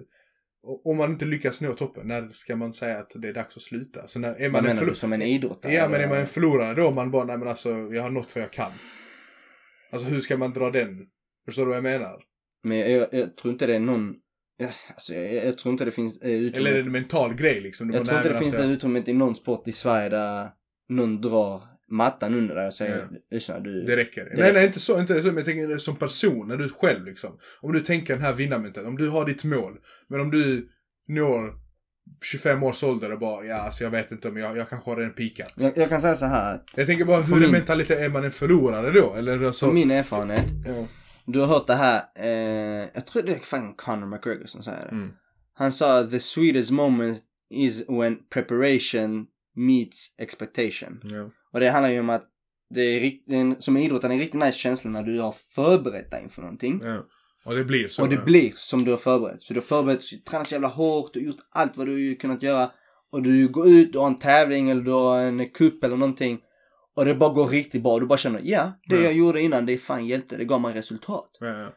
[0.86, 3.63] om man inte lyckas nå toppen, när ska man säga att det är dags att
[3.63, 4.08] sluta?
[4.08, 5.73] Så när, är Vad man en menar du som en idrottare?
[5.73, 8.36] Ja men är man en förlorare då man bara, nej men alltså jag har nått
[8.36, 8.71] vad jag kan.
[9.91, 11.08] Alltså hur ska man dra den?
[11.45, 12.19] Förstår du vad jag menar?
[12.63, 14.15] Men jag, jag, jag tror inte det är någon...
[14.88, 16.58] Alltså, jag, jag tror inte det finns eh, utrymme.
[16.69, 17.88] Eller är det en mental grej liksom?
[17.88, 20.49] Du jag tror inte det finns alltså, det utrymmet i någon sport i Sverige där
[20.89, 23.82] någon drar mattan under dig och säger lyssna du...
[23.82, 24.23] Det räcker.
[24.25, 24.54] Det nej, räcker.
[24.54, 27.38] nej, inte så, inte så, men jag tänker som person, när du själv liksom.
[27.62, 30.69] Om du tänker den här vinnarmentaliteten, om du har ditt mål, men om du
[31.08, 31.54] når
[32.23, 34.97] 25 års ålder och bara, ja alltså jag vet inte, men jag, jag kanske har
[34.97, 35.54] redan pikat.
[35.58, 36.62] Jag, jag kan säga så här.
[36.75, 39.13] Jag tänker bara, För hur är min- mentalitet, är man en förlorare då?
[39.15, 40.45] Eller alltså, Från min erfarenhet.
[40.65, 40.88] ja.
[41.25, 44.86] Du har hört det här, eh, jag tror det är fan Conor McGregor som säger
[44.86, 44.91] det.
[44.91, 45.12] Mm.
[45.54, 47.17] Han sa the sweetest moment
[47.49, 49.25] is when preparation
[49.56, 50.99] meets expectation.
[51.04, 51.32] Ja.
[51.54, 52.26] Och det handlar ju om att
[52.70, 56.42] det är, en, som idrottare en riktigt nice känsla när du har förberett dig inför
[56.42, 56.82] någonting.
[56.84, 57.06] ja.
[57.46, 58.02] Och det blir så.
[58.02, 58.24] och det ja.
[58.26, 59.44] blir som du har förberett.
[59.44, 62.44] Så du har förberett, tränat så jävla hårt, har gjort allt vad du har kunnat
[62.44, 62.72] göra.
[63.12, 66.40] Och du går ut, du har en tävling eller du har en kupp eller någonting.
[66.96, 68.00] Och det bara går riktigt bra.
[68.00, 69.02] Du bara känner, ja, det Ja.
[69.02, 70.38] jag gjorde innan, det fan hjälpte.
[70.38, 71.38] Det gav mig resultat.
[71.40, 71.74] Ja.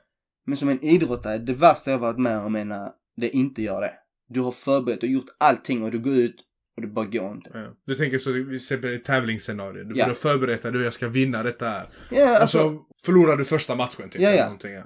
[0.46, 3.80] Men som en idrottare, det värsta jag varit med om är när det inte gör
[3.80, 3.92] det.
[4.28, 6.36] Du har förberett och gjort allting och du går ut
[6.76, 7.50] och det bara går inte.
[7.54, 7.66] Ja.
[7.86, 9.84] Du tänker så, till exempel ett tävlingsscenario.
[9.84, 10.04] Du Ja.
[10.08, 10.14] ja.
[10.14, 11.88] förberett du jag ska vinna detta här.
[12.10, 14.20] Ja, och alltså, så förlorar du första matchen typ.
[14.22, 14.44] Ja, ja.
[14.44, 14.82] Någonting, ja.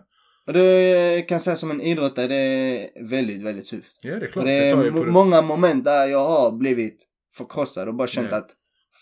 [0.46, 3.96] och det kan jag säga som en idrottare, det är väldigt, väldigt tufft.
[4.02, 4.44] ja, det är Och klart.
[4.44, 4.90] det Det är det.
[4.90, 6.98] många moment där jag har blivit
[7.36, 8.36] förkrossad och bara känt Ja.
[8.36, 8.50] att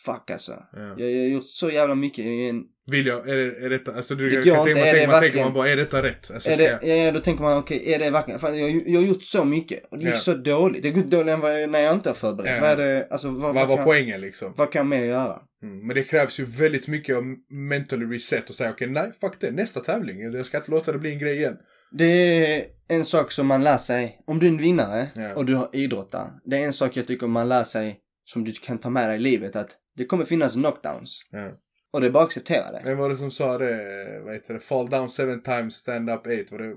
[0.05, 0.53] fuck alltså.
[0.73, 0.95] Ja.
[0.99, 2.63] Jag, jag har gjort så jävla mycket i en...
[2.87, 5.09] Vill jag, är, det, är detta, alltså du Det kan tänka, man, är det tänker,
[5.09, 6.31] man tänker man bara, är detta rätt?
[6.35, 8.41] Alltså, Är det, jag, ja, då tänker man okej, är det verkligen...
[8.41, 10.19] Fan, jag, jag har gjort så mycket och det gick Ja.
[10.19, 10.83] så dåligt.
[10.83, 12.57] Det går dåligare än vad jag, när jag inte har förberett.
[12.57, 12.61] Ja.
[12.61, 14.55] Vad är det, alltså vad, vad var kan, poängen liksom?
[14.57, 15.39] vad kan jag mer göra?
[15.63, 15.87] Mm.
[15.87, 19.51] Men det krävs ju väldigt mycket av mentally reset och säga okej, nej, fuck det,
[19.51, 20.21] nästa tävling.
[20.21, 21.57] Jag ska inte låta det bli en grej igen.
[21.99, 25.55] Det är en sak som man lär sig, om du är en vinnare och du
[25.55, 26.31] har idrottar.
[26.45, 29.17] Det är en sak jag tycker man lär sig som du kan ta med dig
[29.17, 31.21] i livet att det kommer finnas knockdowns.
[31.31, 31.51] Ja.
[31.93, 32.83] Och det är bara att acceptera det.
[32.85, 34.21] Vem var det som sa det?
[34.25, 34.61] Vad heter det?
[34.61, 36.53] Fall down seven times, stand up eight.
[36.53, 36.75] Var det,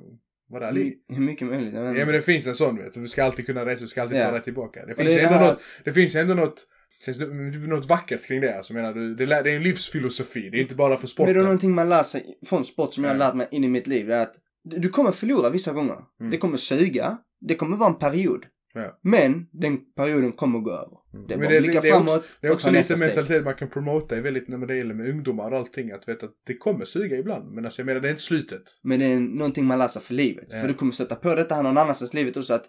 [0.49, 0.93] var det Ali?
[1.09, 1.73] Hur mycket möjligt.
[1.73, 3.01] Ja men det finns en sån vet du.
[3.01, 4.25] Du ska alltid kunna rätt, du ska alltid Ja.
[4.29, 4.85] ta rätt tillbaka.
[4.85, 6.67] Det finns, det ändå det här- något, det finns ändå något,
[7.05, 7.25] känns det,
[7.67, 8.57] något vackert kring det.
[8.57, 10.49] Alltså, menar du, det, det är en livsfilosofi.
[10.49, 11.33] Det är inte bara för Men sporten.
[11.33, 13.67] det är någonting man lär sig från sport som jag har lärt mig in i
[13.67, 14.07] mitt liv.
[14.07, 15.97] Det är att du kommer förlora vissa gånger.
[16.19, 16.31] Mm.
[16.31, 17.17] Det kommer suga.
[17.41, 18.45] Det kommer vara en period.
[18.73, 18.99] Ja.
[19.01, 20.97] Men den perioden kommer gå över.
[21.27, 23.55] Det är Men att blicka det är framåt också, det är också lite mentalitet man
[23.55, 25.91] kan promota i väldigt när det gäller med ungdomar och allting.
[25.91, 27.51] Att veta att det kommer suga ibland.
[27.53, 28.61] Men alltså jag menar det är inte slutet.
[28.83, 30.47] Men det är någonting man lär sig för livet.
[30.49, 30.61] Ja.
[30.61, 32.65] För du kommer stöta på detta här någon annanstans i livet också att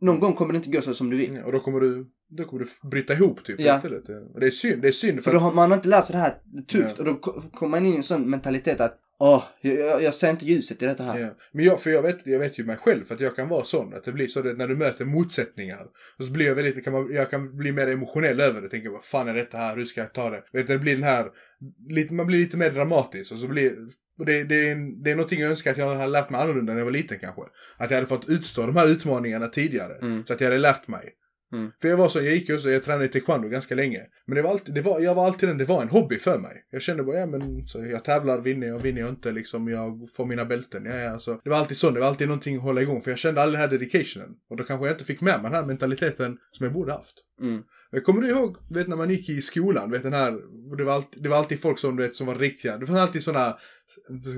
[0.00, 1.38] någon gång kommer det inte gå så som du vill.
[1.44, 3.76] Och då kommer du, då kommer du bryta ihop typ Ja.
[3.76, 4.08] istället.
[4.34, 5.16] Och det är synd, det är synd.
[5.24, 6.34] För För då har man inte lärt sig det här
[6.68, 6.98] tufft Ja.
[6.98, 10.14] och då ko- kommer man in i en sån mentalitet att åh, jag, jag, jag
[10.14, 11.20] ser inte ljuset i detta här.
[11.20, 11.28] Ja.
[11.52, 13.64] Men jag, för jag vet, jag vet ju mig själv för att jag kan vara
[13.64, 13.94] sån.
[13.94, 15.86] Att det blir så att när du möter motsättningar.
[16.18, 18.68] Och så blir jag väldigt, kan man, jag kan bli mer emotionell över det.
[18.68, 19.76] Tänker vad fan är detta här?
[19.76, 20.42] Hur ska jag ta det?
[20.52, 21.26] Vet du, det blir den här,
[21.88, 23.32] lite, man blir lite mer dramatisk.
[23.32, 23.72] Och så blir,
[24.18, 26.72] och det, det, är det är någonting jag önskar att jag hade lärt mig annorlunda
[26.72, 27.42] när jag var liten kanske.
[27.76, 29.94] Att jag hade fått utstå de här utmaningarna tidigare.
[29.94, 30.26] Mm.
[30.26, 31.14] Så att jag hade lärt mig.
[31.52, 31.70] Mm.
[31.80, 34.02] För jag var så, jag gick ju så, jag tränade taekwondo ganska länge.
[34.26, 36.38] Men det var alltid, det var, jag var alltid den, det var en hobby för
[36.38, 36.64] mig.
[36.70, 40.08] Jag kände bara, ja men så jag tävlar, vinner jag, vinner jag inte liksom, jag
[40.16, 40.84] får mina bälten.
[40.84, 41.40] Ja, ja, så.
[41.44, 43.02] Det var alltid så, det var alltid någonting att hålla igång.
[43.02, 44.30] För jag kände aldrig den här dedicationen.
[44.50, 47.14] Och då kanske jag inte fick med mig den här mentaliteten som jag borde haft.
[47.40, 47.62] Mm.
[48.04, 50.38] Kommer du ihåg, vet när man gick i skolan, vet den här,
[50.76, 53.00] det var alltid, det var alltid folk som, du vet, som var riktiga, det var
[53.00, 53.58] alltid sådana,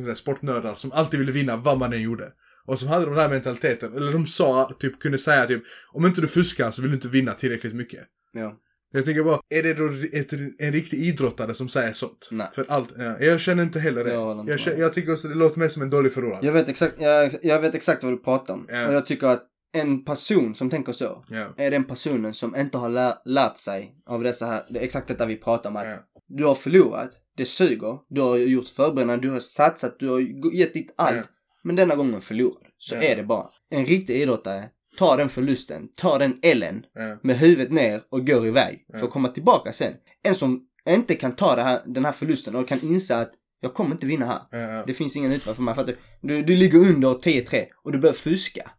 [0.04, 2.32] säga, sportnördar som alltid ville vinna vad man än gjorde.
[2.70, 5.62] Och som hade den här mentaliteten, eller de sa, typ kunde säga typ,
[5.92, 8.00] om inte du fuskar så vill du inte vinna tillräckligt mycket.
[8.32, 8.56] Ja.
[8.92, 12.28] Jag tänker bara, är det då ett, en riktig idrottare som säger sånt?
[12.30, 12.46] Nej.
[12.54, 14.10] För allt, ja, jag känner inte heller det.
[14.12, 16.38] Jag Jag, känner, jag tycker också det låter mer som en dålig förlorare.
[16.42, 18.66] Jag vet exakt, jag, jag vet exakt vad du pratar om.
[18.68, 18.86] Ja.
[18.88, 19.42] Och jag tycker att
[19.72, 21.46] en person som tänker så Ja.
[21.56, 25.08] är den personen som inte har lär, lärt sig av dessa här, det är exakt
[25.08, 25.96] detta vi pratar om att Ja.
[26.28, 30.20] du har förlorat, det suger, du har gjort förberedande, du har satsat, du har
[30.54, 31.28] gett ditt allt.
[31.62, 32.70] Men denna gången förlorar du.
[32.78, 33.02] Så Ja.
[33.02, 33.46] är det bara.
[33.70, 37.18] En riktig idrottare tar den förlusten, tar den ellen Ja.
[37.22, 39.04] med huvudet ner och går iväg för Ja.
[39.04, 39.92] att komma tillbaka sen.
[40.28, 43.90] En som inte kan ta här, den här förlusten och kan inse att jag kommer
[43.92, 44.60] inte vinna här.
[44.60, 44.84] Ja.
[44.86, 45.74] Det finns ingen utväg för mig.
[45.74, 48.70] För du, du, du ligger under 10-3 och du börjar fuska.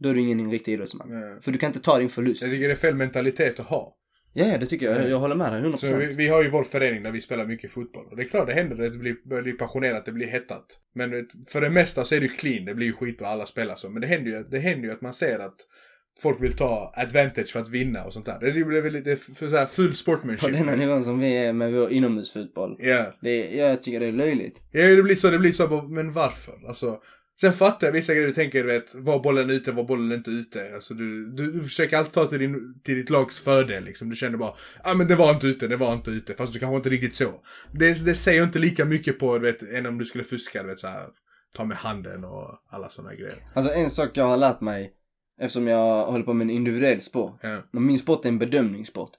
[0.00, 1.08] Då är du ingen riktig idrottsman.
[1.42, 2.42] För du kan inte ta din förlust.
[2.42, 3.96] Jag tycker det är fel mentalitet att ha.
[4.32, 5.02] Ja, ja det tycker jag.
[5.02, 5.76] Jag, jag håller med dig 100%.
[5.76, 8.06] Så vi, vi har ju vår förening där vi spelar mycket fotboll.
[8.10, 10.66] Och det är klart, det händer att det blir, börjar bli passionerat, det blir hettat.
[10.94, 13.74] Men för det mesta så är det ju clean, det blir ju skitbra, alla spelar
[13.74, 13.90] så.
[13.90, 15.56] Men det händer ju, det händer ju att man ser att
[16.22, 18.38] folk vill ta advantage för att vinna och sånt där.
[18.40, 20.52] Det blir väl lite för så här full På sportmanship.
[20.52, 22.76] denna nivån som vi är med vår inomhusfotboll.
[22.78, 23.12] Ja.
[23.20, 24.62] Det, jag tycker det är löjligt.
[24.70, 26.68] Ja, det blir så, det blir så, men varför?
[26.68, 27.00] Alltså,
[27.40, 30.30] sen fattar jag vissa grejer du tänker, du vet, var bollen ute, var bollen inte
[30.30, 30.74] ute.
[30.74, 34.08] Alltså du, du, försöker alltid ta till, din, till ditt lags fördel liksom.
[34.08, 36.34] Du känner bara, ja ah, men det var inte ute, det var inte ute.
[36.34, 37.30] Fast du kanske inte riktigt så.
[37.72, 40.68] Det, det säger inte lika mycket på, du vet, än om du skulle fuska, du
[40.68, 41.06] vet så här.
[41.56, 43.34] Ta med handen och alla sådana grejer.
[43.54, 44.92] Alltså en sak jag har lärt mig,
[45.40, 47.38] eftersom jag håller på med en individuell sport.
[47.42, 47.58] Ja.
[47.70, 49.10] Men min sport är en bedömningssport.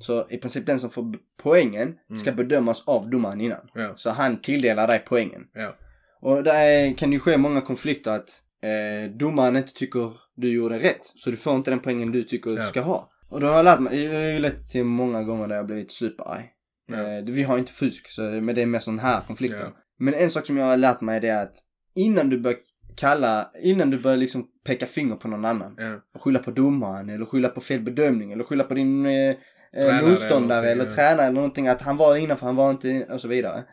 [0.00, 3.68] Så i princip den som får poängen ska bedömas av domaren innan.
[3.74, 3.92] Ja.
[3.96, 5.46] Så han tilldelar dig poängen.
[5.52, 5.76] Ja.
[6.24, 8.28] Och där kan ju ske många konflikter att
[8.62, 11.12] eh, domaren inte tycker du gjorde rätt.
[11.14, 12.62] Så du får inte den poängen du tycker Ja.
[12.62, 13.10] du ska ha.
[13.28, 15.66] Och då har jag lärt mig, det har ju lett till många gånger där jag
[15.66, 16.44] blivit superarg.
[16.92, 16.96] Ja.
[16.96, 19.60] Eh, vi har inte fusk, så, men det är mer sån här konflikter.
[19.60, 19.76] Ja.
[19.98, 21.54] Men en sak som jag har lärt mig det är att
[21.94, 22.58] innan du börjar
[22.96, 25.74] kalla, innan du börjar liksom peka finger på någon annan.
[25.78, 25.94] Ja.
[26.14, 29.36] Och skylla på domaren eller skylla på fel bedömning eller skylla på din eh,
[29.74, 30.96] Tränare eh, motståndare eller eller, ja.
[30.96, 31.68] tränare eller någonting.
[31.68, 33.64] Att han var innanför, han var inte och så vidare.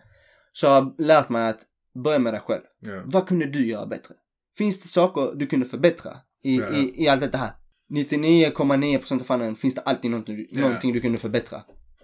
[0.54, 1.60] Så jag har lärt mig att
[2.04, 2.62] börja med dig själv.
[2.80, 3.02] Ja.
[3.06, 4.16] Vad kunde du göra bättre?
[4.58, 6.70] Finns det saker du kunde förbättra i, Ja.
[6.76, 7.52] i, i allt detta här?
[7.94, 10.62] 99,9% av fallen finns det alltid någonting, Ja.
[10.62, 11.62] någonting du kunde förbättra.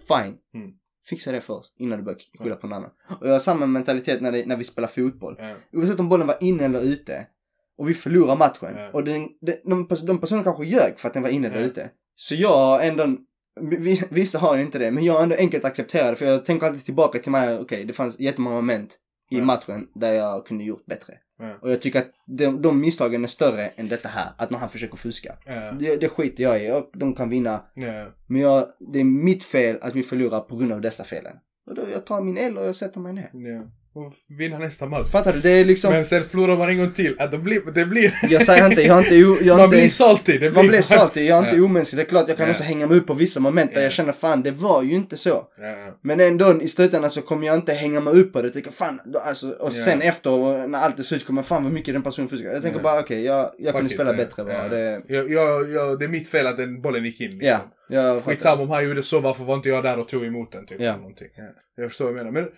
[0.08, 0.34] Fine.
[0.54, 0.70] Mm.
[1.06, 2.90] Fixa det först innan du börjar skylla på någon annan.
[3.20, 5.36] Och jag har samma mentalitet när, det, när vi spelar fotboll.
[5.38, 5.54] Ja.
[5.72, 7.26] Oavsett om bollen var inne eller ute.
[7.78, 8.74] Och vi förlorar matchen.
[8.76, 8.90] Ja.
[8.92, 11.90] Och den, de, de, de personerna kanske ljög för att den var inne eller ute.
[12.16, 13.16] Så jag har ändå,
[13.60, 16.16] vi- vissa har ju inte det, men jag har ändå enkelt accepterat det.
[16.16, 18.98] För jag tänker alltid tillbaka till mig, okej det fanns jättemånga moment
[19.30, 21.14] i matchen där jag kunde gjort bättre.
[21.38, 21.54] Ja.
[21.62, 24.32] Och jag tycker att de, de misstagen är större än detta här.
[24.38, 25.36] Att när han försöker fuska.
[25.46, 25.72] Ja.
[25.72, 26.70] Det, det skiter jag i.
[26.70, 27.64] Och de kan vinna.
[27.74, 28.06] Ja.
[28.26, 31.36] Men jag, det är mitt fel att vi förlorar på grund av dessa felen.
[31.66, 33.30] Och då jag tar min el och jag sätter mig ner.
[33.98, 35.10] Och vinna nästa match.
[35.10, 35.40] Fattar du?
[35.40, 35.92] Det är liksom...
[35.92, 37.14] Men sen förlorar man en gång till.
[37.18, 38.18] Ja, då blir, det blir...
[38.30, 39.14] Jag säger inte, jag har inte...
[39.16, 40.38] Jag har man inte blir salty.
[40.38, 41.64] Det man blir salty, jag är inte Ja.
[41.64, 41.98] omänsklig.
[41.98, 42.52] Det är klart jag kan Ja.
[42.52, 43.82] också hänga mig upp på vissa moment där Ja.
[43.82, 45.28] jag känner fan det var ju inte så.
[45.60, 45.98] Ja.
[46.02, 48.50] Men ändå i slutändan så kommer jag inte hänga mig upp på det.
[48.50, 52.02] Tycker fan, alltså, och sen efter när allt är slut kommer fan vad mycket den
[52.02, 52.48] personen fuskar.
[52.50, 54.54] Jag tänker bara okej, jag, jag kunde spela bättre bara.
[54.62, 54.68] ja.
[54.68, 57.30] Det, Jag, jag, jag, det är mitt fel att den bollen gick in.
[57.38, 57.60] Liksom.
[57.88, 58.20] ja.
[58.20, 60.66] Skitsamma om han gjorde så, varför var inte jag där och tog emot den?
[60.66, 60.96] Typ, Ja.
[60.96, 61.28] någonting.
[61.36, 61.44] Ja.
[61.76, 62.30] Jag förstår vad du menar.
[62.30, 62.48] Men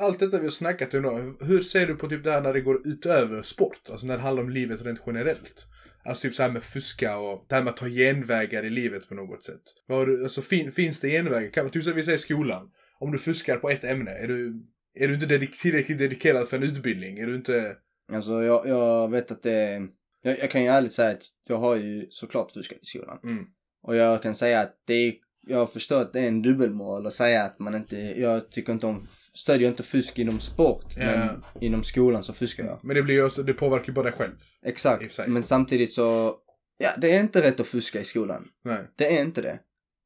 [0.00, 2.52] allt detta vi har snackat om nu, hur ser du på typ det här när
[2.52, 3.90] det går utöver sport?
[3.90, 5.66] Alltså när det handlar om livet rent generellt.
[6.04, 9.08] Alltså typ så här med fuska och det här med att ta genvägar i livet
[9.08, 9.62] på något sätt.
[9.88, 11.50] Du, alltså fin, finns det genvägar?
[11.50, 12.70] Kan, typ som vi säger i skolan.
[12.98, 14.62] Om du fuskar på ett ämne, är du,
[14.94, 17.18] är du inte dedik- tillräckligt dedikerad för en utbildning?
[17.18, 17.76] Är du inte...
[18.12, 19.88] Alltså jag, jag vet att det...
[20.22, 23.18] Jag, jag kan ju ärligt säga att jag har ju såklart fuskat i skolan.
[23.24, 23.44] Mm.
[23.82, 25.14] Och jag kan säga att det är,
[25.46, 28.86] jag förstår att det är en dubbelmoral att säga att man inte, jag tycker inte
[28.86, 30.84] om, stödjer inte fusk inom sport.
[30.96, 31.04] Ja.
[31.04, 32.78] Men inom skolan så fuskar jag.
[32.82, 34.32] Men det blir ju också, det påverkar ju bara dig själv.
[34.62, 35.18] Exakt.
[35.28, 36.36] Men samtidigt så,
[36.78, 38.48] ja det är inte rätt att fuska i skolan.
[38.64, 38.84] Nej.
[38.96, 39.58] Det är inte det.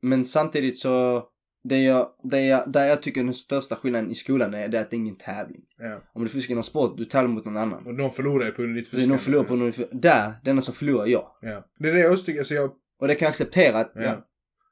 [0.02, 1.24] Men samtidigt så,
[1.64, 4.82] det jag, det jag, där jag tycker den största skillnaden i skolan är, det är
[4.82, 5.62] att det är ingen tävling.
[5.78, 6.02] Ja.
[6.14, 7.86] Om du fuskar inom sport, du tävlar mot någon annan.
[7.86, 10.62] Och någon förlorar ju på grund av ditt är någon förlorar på någon, där, den
[10.62, 11.30] som förlorar jag.
[11.40, 11.64] Ja.
[11.78, 12.70] Det är det jag också tycker, alltså jag
[13.00, 14.02] Och det kan jag acceptera att, Ja.
[14.02, 14.26] ja.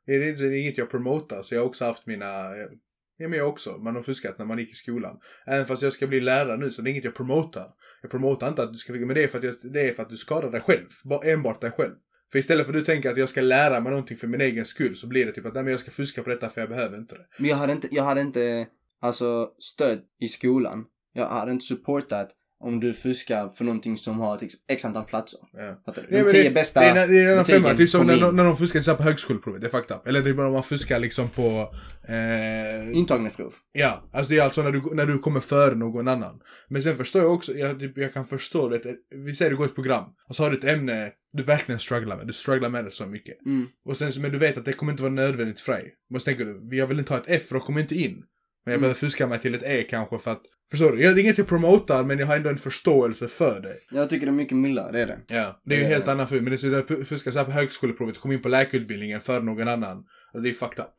[0.07, 2.57] Det är, det är inget jag promotar, så jag har också haft mina...
[2.57, 2.69] Eh,
[3.17, 3.71] ja, men jag också.
[3.71, 5.21] Man har fuskat när man gick i skolan.
[5.47, 7.67] Även fast jag ska bli lärare nu, så det är inget jag promotar.
[8.03, 10.03] Jag promotar inte att du ska men det är för att, jag, det är för
[10.03, 10.87] att du skadar dig själv.
[11.05, 11.95] Bara enbart dig själv.
[12.33, 14.67] För istället för att du tänker att jag ska lära mig någonting för min egen
[14.67, 16.71] skull, så blir det typ att nej, men jag ska fuska på detta för jag
[16.71, 17.27] behöver inte det.
[17.39, 18.67] Men jag hade inte, jag hade inte,
[19.01, 20.85] alltså stöd i skolan.
[21.13, 22.31] Jag hade inte supportat
[22.65, 25.41] om du fuskar för någonting som har ett x antal platser.
[25.53, 25.83] Ja.
[25.87, 26.09] Fattar du?
[26.11, 27.73] Nej, De men tio det, bästa det är, det är femma.
[27.73, 29.61] Det är som när, när de fuskar exempel på högskoleprovet.
[29.61, 30.07] Det är fucked up.
[30.07, 31.75] Eller det är bara man fuskar liksom på...
[32.09, 33.55] Eh, Intagningsprov.
[33.73, 36.41] Ja, alltså det är alltså när du, när du kommer före någon annan.
[36.69, 38.81] Men sen förstår jag också, jag, typ, jag kan förstå det.
[39.25, 42.17] Vi säger du går ett program och så har du ett ämne du verkligen strugglar
[42.17, 42.27] med.
[42.27, 43.47] Du strugglar med det så mycket.
[43.47, 43.67] Mm.
[43.85, 45.95] Och sen, så- men du vet att det kommer inte vara nödvändigt för dig.
[46.11, 47.95] Men så tänker du, jag vill inte ha ett F för då kommer jag inte
[47.95, 48.23] in.
[48.65, 48.81] Men jag Mm.
[48.81, 51.03] behöver fuska mig till ett E kanske för att, förstår du?
[51.03, 53.97] Jag, det är inget jag promotar men jag har ändå en förståelse för det.
[53.97, 55.19] Jag tycker det är mycket mildare, det är det.
[55.27, 55.61] Ja.
[55.65, 56.43] Det är ju helt annan fusk.
[56.43, 59.69] Men det är fuska så här på högskoleprovet och komma in på läkarutbildningen för någon
[59.69, 59.97] annan.
[59.97, 60.95] Alltså det är fucked up.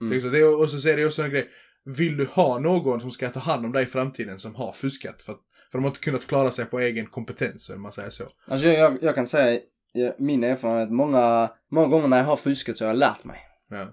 [0.00, 0.20] Mm.
[0.20, 1.48] Så det är, och så säger det också en grej.
[1.84, 5.22] Vill du ha någon som ska ta hand om dig i framtiden som har fuskat?
[5.22, 5.38] För, att,
[5.70, 8.24] för de har inte kunnat klara sig på egen kompetens, eller man säger så.
[8.46, 9.60] Alltså jag, jag, jag kan säga,
[10.18, 13.36] min erfarenhet, många, många gånger när jag har fuskat så har jag lärt mig.
[13.70, 13.86] Ja.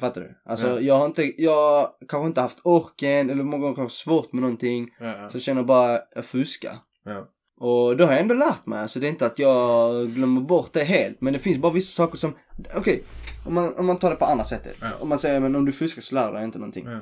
[0.00, 0.34] Fattar du?
[0.50, 0.80] Alltså Ja.
[0.80, 4.88] jag har inte, jag kanske inte haft orken eller många gånger kanske svårt med någonting.
[5.00, 6.76] Ja, Så jag känner bara, jag fuskar.
[7.04, 7.28] ja.
[7.60, 10.72] Och då har jag ändå lärt mig, alltså det är inte att jag glömmer bort
[10.72, 11.20] det helt.
[11.20, 12.36] Men det finns bara vissa saker som,
[12.76, 13.02] okej,
[13.46, 14.76] om, man, om man tar det på andra sättet.
[14.80, 14.90] Ja.
[15.00, 16.86] Om man säger, men om du fuskar så lär du dig inte någonting.
[16.86, 16.98] Ja.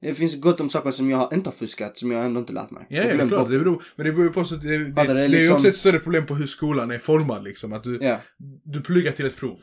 [0.00, 2.70] Det finns gott om saker som jag inte har fuskat, som jag ändå inte lärt
[2.70, 2.86] mig.
[2.88, 3.48] Ja, ja, det är klart.
[3.50, 5.18] Det beror, men det beror ju på så det, det, det, du?
[5.18, 7.72] är ju Liksom- också ett större problem på hur skolan är formad liksom.
[7.72, 8.16] Att du, Ja,
[8.64, 9.58] du pluggar till ett prov.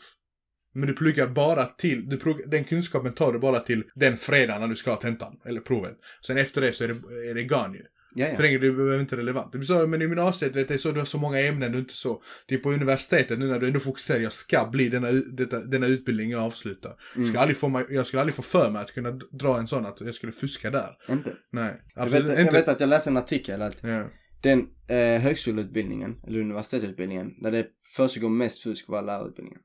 [0.76, 4.62] Men du pluggar bara till, du pluggar, den kunskapen tar du bara till den fredagen
[4.62, 5.98] när du ska ha tentan, eller provet.
[6.28, 7.84] Sen efter det så är det, är det gone ju.
[8.16, 8.36] ja, ja.
[8.36, 9.52] För länge du behöver inte relevant.
[9.52, 11.80] Det blir så, men i gymnasiet vet du, så du har så många ämnen du
[11.80, 12.22] inte så.
[12.48, 16.32] Typ på universitetet nu när du ändå fokuserar, jag ska bli denna, detta, denna utbildning
[16.32, 16.96] jag avslutar.
[17.14, 17.30] Jag, Mm.
[17.34, 19.86] ska aldrig få mig, jag skulle aldrig få för mig att kunna dra en sån
[19.86, 20.90] att jag skulle fuska där.
[21.10, 21.34] Inte.
[21.52, 22.42] Nej, Jag absolut vet, inte.
[22.42, 24.04] jag vet att jag läste en artikel att Ja.
[24.42, 29.60] Den eh, högskoleutbildningen, eller universitetsutbildningen, där det försiggår mest fusk var lärarutbildningen.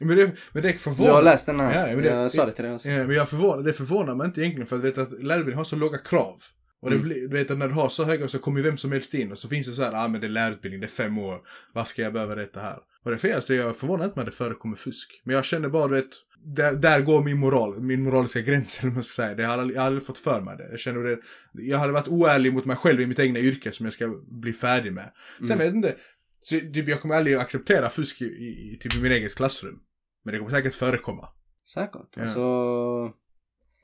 [0.00, 1.14] Men det, men det är förvånande.
[1.16, 1.88] har läst den här?
[1.88, 2.88] Ja, men det- jag sa det till dig också.
[2.88, 5.64] Ja, men jag förvånar, det förvånar mig inte egentligen för att, vet, att lärarutbildningen har
[5.64, 6.42] så låga krav.
[6.80, 7.08] Och det Mm.
[7.08, 9.14] blir, du vet att när du har så höga så kommer ju vem som helst
[9.14, 11.18] in och så finns det så här, ah men det är lärarutbildning, det är fem
[11.18, 11.40] år,
[11.72, 12.78] vad ska jag behöva detta här?
[13.04, 15.20] Och det fel, så jag inte mig att det förekommer fusk.
[15.24, 16.08] Men jag känner bara, du vet,
[16.44, 19.34] där, där går min moral, min moraliska gräns eller man ska säga.
[19.34, 20.68] Det har jag, aldrig, jag har aldrig fått för mig det.
[20.70, 21.18] Jag känner det,
[21.52, 24.08] jag hade varit oärlig mot mig själv i mitt egna yrke som jag ska
[24.40, 25.12] bli färdig med.
[25.38, 25.58] Sen Mm.
[25.58, 25.94] vet jag inte,
[26.42, 29.78] så, typ, jag kommer aldrig acceptera fusk i, i, typ i min eget klassrum.
[30.24, 31.28] Men det kommer säkert förekomma.
[31.74, 32.08] Säkert.
[32.16, 32.22] Ja.
[32.22, 32.40] Alltså,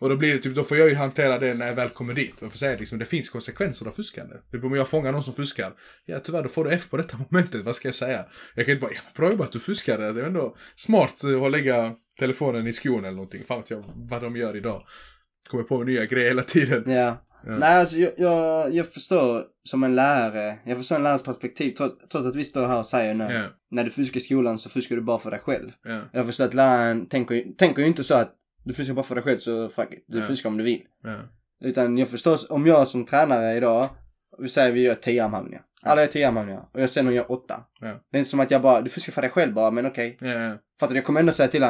[0.01, 2.15] Och då blir det typ, då får jag ju hantera det när jag väl kommer
[2.15, 2.43] dit.
[2.43, 4.35] Och får säga liksom, det finns konsekvenser av fuskande.
[4.53, 5.73] Typ om jag fångar någon som fuskar.
[6.07, 7.65] Ja tyvärr, då får du F på detta momentet.
[7.65, 8.25] Vad ska jag säga?
[8.55, 10.13] Jag kan inte bara, ja, bra jobbat, du fuskade.
[10.13, 13.45] Det är ändå smart att lägga telefonen i skon eller någonting.
[13.49, 14.83] Fan vet jag vad de gör idag.
[15.49, 16.85] Kommer på nya grejer hela tiden.
[16.87, 17.27] ja.
[17.47, 17.57] Ja.
[17.59, 22.15] Nej, alltså jag, jag, jag förstår som en lärare, jag förstår en lärares perspektiv trots,
[22.15, 23.25] att vi står här och säger nu.
[23.25, 25.71] Ja, När du fuskar i skolan så fuskar du bara för dig själv.
[25.85, 29.15] ja, Jag förstår att läraren tänker, tänker ju inte så att du fuskar bara för
[29.15, 30.05] dig själv så fuck it.
[30.09, 30.25] Du Ja.
[30.25, 30.83] fuskar om du vill.
[31.05, 31.17] ja.
[31.65, 33.89] Utan jag förstår, om jag som tränare idag,
[34.39, 35.63] vi säger vi gör 10 armhävningar.
[35.83, 37.61] Alla gör 10 armhävningar och jag ser någon gör 8.
[37.81, 37.87] Ja.
[38.11, 40.17] Det är inte som att jag bara, du fuskar för dig själv bara, men okej.
[40.21, 40.99] Ja, Fattar du?
[40.99, 41.63] Jag kommer ändå säga till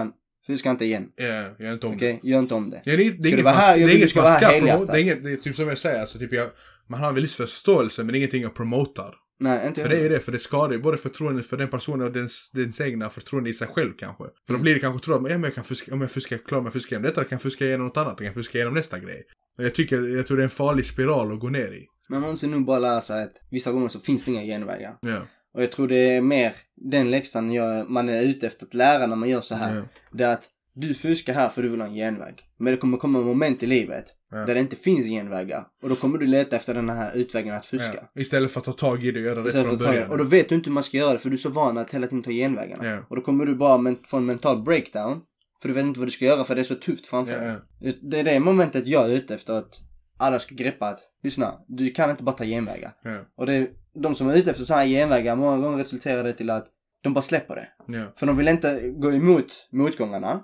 [0.46, 1.08] fuska inte igen.
[1.16, 2.20] jag gör inte om Okej?
[2.22, 2.80] Gör inte om det.
[2.84, 2.90] det.
[2.90, 3.78] Ja, det, är- det är inget vara här?
[3.78, 4.92] det är inget man ska promota.
[4.92, 6.46] Det är inget, det är typ som jag säger, alltså typ jag,
[6.88, 9.14] man har en viss förståelse men det är ingenting jag promotar.
[9.42, 11.68] Nej, inte För det är ju det, för det skadar ju både förtroendet för den
[11.68, 14.24] personen och dens, dens egna förtroende i sig själv kanske.
[14.24, 14.62] För då Mm.
[14.62, 16.72] blir det kanske tro att ja, men jag kan fuska, om jag fuskar, klarar mig
[16.72, 18.74] fuska igenom detta, då kan jag fuska igenom något annat, då kan jag fuska igenom
[18.74, 19.22] nästa grej.
[19.58, 21.86] Och jag tycker, jag tror det är en farlig spiral att gå ner i.
[22.08, 24.94] Men man måste nog bara lära sig att vissa gånger så finns det inga genvägar.
[25.00, 25.26] Ja.
[25.54, 29.06] Och jag tror det är mer den läxan jag, man är ute efter att lära
[29.06, 29.76] när man gör så här.
[29.76, 29.82] Ja.
[30.12, 32.42] Det är att du fuskar här för du vill ha en genväg.
[32.58, 34.36] Men det kommer komma moment i livet Ja.
[34.36, 35.66] där det inte finns genvägar.
[35.82, 38.06] Och då kommer du leta efter den här utvägen att fuska.
[38.14, 38.20] Ja.
[38.20, 40.10] Istället för att ta tag i det och göra rätt Istället från början.
[40.10, 41.78] Och då vet du inte hur man ska göra det för du är så van
[41.78, 43.04] att hela tiden ta genvägarna.
[43.08, 45.20] Och då kommer du bara men, få en mental breakdown.
[45.62, 47.40] För du vet inte vad du ska göra för det är så tufft framför
[47.80, 47.98] dig.
[48.02, 49.80] Det är det momentet jag är ute efter att
[50.18, 52.92] alla ska greppa att, lyssna, du kan inte bara ta genvägar.
[53.36, 56.50] Och det de som är ute efter sådana här genvägar, många gånger resulterar det till
[56.50, 56.66] att
[57.02, 57.68] de bara släpper det.
[57.98, 58.12] Ja.
[58.16, 60.40] För de vill inte gå emot motgångarna.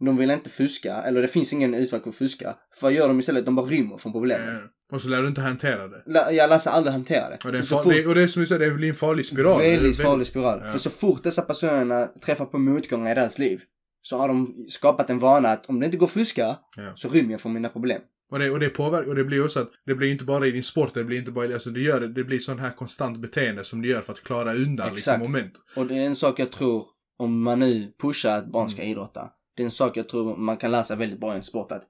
[0.00, 2.54] De vill inte fuska, eller det finns ingen utväg för att fuska.
[2.74, 3.44] För vad gör de istället?
[3.46, 4.48] De bara rymmer från problemet.
[4.48, 4.96] Ja.
[4.96, 6.02] Och så lär du inte hantera det.
[6.06, 7.38] La- Jag lär sig aldrig hantera det.
[7.44, 9.26] Och det, är fort- det, och det är som du säger, det blir en farlig
[9.26, 9.60] spiral.
[9.60, 10.60] Väldigt farlig spiral.
[10.64, 10.72] Ja.
[10.72, 13.60] För så fort dessa personerna träffar på motgångar i deras liv
[14.02, 16.92] så har de skapat en vana att om det inte går att fuska Ja.
[16.96, 18.00] så rymmer jag från mina problem.
[18.34, 20.50] Och det, och det påverkar, och det blir också att det blir inte bara i
[20.50, 23.18] din sport, det blir inte bara alltså du gör det, det blir sån här konstant
[23.18, 25.22] beteende som du gör för att klara undan liksom Exakt.
[25.22, 25.52] moment.
[25.76, 26.84] Och det är en sak jag tror,
[27.18, 28.90] om man nu pushar att barn ska Mm.
[28.92, 29.30] idrotta.
[29.56, 31.72] Det är en sak jag tror man kan lära sig väldigt bra i en sport.
[31.72, 31.82] Att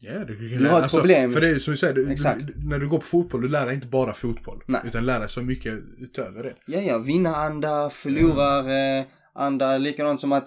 [0.00, 1.32] Ja, du, kan Du lära- har ett problem.
[1.32, 3.66] För det är som du säger, du, du, när du går på fotboll, du lär
[3.66, 4.62] dig inte bara fotboll.
[4.66, 4.80] Nej.
[4.84, 6.54] Utan lär dig så mycket utöver det.
[6.66, 10.46] ja, ja, vinnaranda, förloraranda, likadant som att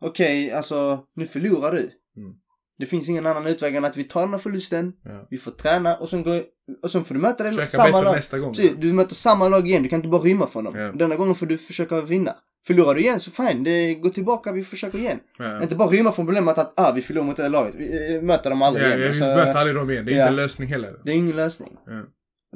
[0.00, 1.90] okej, alltså nu förlorar du.
[2.16, 2.34] Mm.
[2.82, 5.26] Det finns ingen annan utväg än att vi tar den här förlusten, Ja.
[5.30, 6.40] vi får träna och sen, går,
[6.82, 8.14] och sen får du möta den Försöka samma lag.
[8.16, 8.54] nästa gång.
[8.54, 10.76] Precis, du möter samma lag igen, du kan inte bara rymma från dem.
[10.78, 10.92] Ja.
[10.92, 12.34] Denna gången får du försöka vinna.
[12.66, 15.18] Förlorar du igen så fine, det går tillbaka, vi försöker igen.
[15.38, 15.62] Ja.
[15.62, 18.22] Inte bara rymma från problemet att ah, vi förlorar mot det här laget, vi eh,
[18.22, 19.00] möter dem aldrig Ja, igen.
[19.00, 20.04] jag Alltså, möter aldrig dem igen.
[20.04, 20.22] Det är ja.
[20.22, 20.94] inte en lösning heller.
[21.04, 21.72] det är ingen lösning.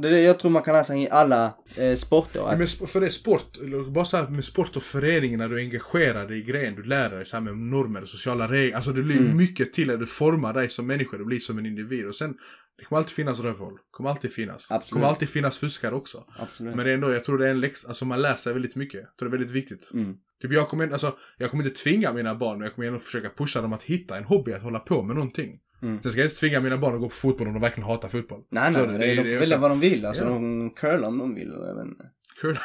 [0.01, 2.49] Det det jag tror man kan läsa i alla eh, sporter.
[2.53, 5.55] Att, men för det är sport, bara så här med sport och föreningen när du
[5.57, 8.77] är engagerad i grejen, du lär dig så här med normer och sociala regler.
[8.77, 9.37] Alltså det blir Mm.
[9.37, 12.07] mycket till att du formar dig som människa, du blir som en individ.
[12.07, 12.35] Och sen,
[12.79, 13.79] det kommer alltid finnas rövhål.
[13.91, 14.67] kommer alltid finnas.
[14.71, 14.93] Absolut.
[14.93, 16.25] kommer alltid finnas fuskare också.
[16.39, 16.75] absolut.
[16.75, 18.77] Men det är ändå, jag tror det är en läxa, alltså man lär sig väldigt
[18.77, 19.01] mycket.
[19.01, 19.91] Jag tror det är väldigt viktigt.
[19.95, 20.15] Mm.
[20.43, 23.29] Typ jag kommer, alltså, jag kommer inte tvinga mina barn, men jag kommer ändå försöka
[23.37, 25.59] pusha dem att hitta en hobby att hålla på med någonting.
[25.83, 26.03] Mm.
[26.03, 28.09] Sen ska jag inte tvinga mina barn att gå på fotboll om de verkligen hatar
[28.09, 28.43] fotboll.
[28.51, 30.07] Nej, nej, Så det- de får det välja så- vad de vill.
[30.07, 30.29] Alltså Ja.
[30.31, 31.49] de curlar om de vill.
[31.49, 32.05] Jag vet inte.
[32.41, 32.59] Kul.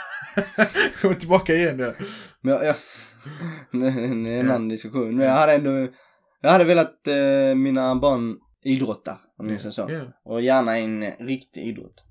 [1.02, 1.94] kommer tillbaka igen ja.
[2.42, 2.76] Men jag, jag,
[3.82, 4.40] det är en Ja.
[4.40, 5.16] annan diskussion.
[5.16, 5.88] Men jag hade ändå,
[6.42, 9.88] jag hade velat eh, mina barn idrotta, om jag säger så.
[9.90, 10.02] Ja.
[10.24, 12.04] Och gärna en riktig idrott.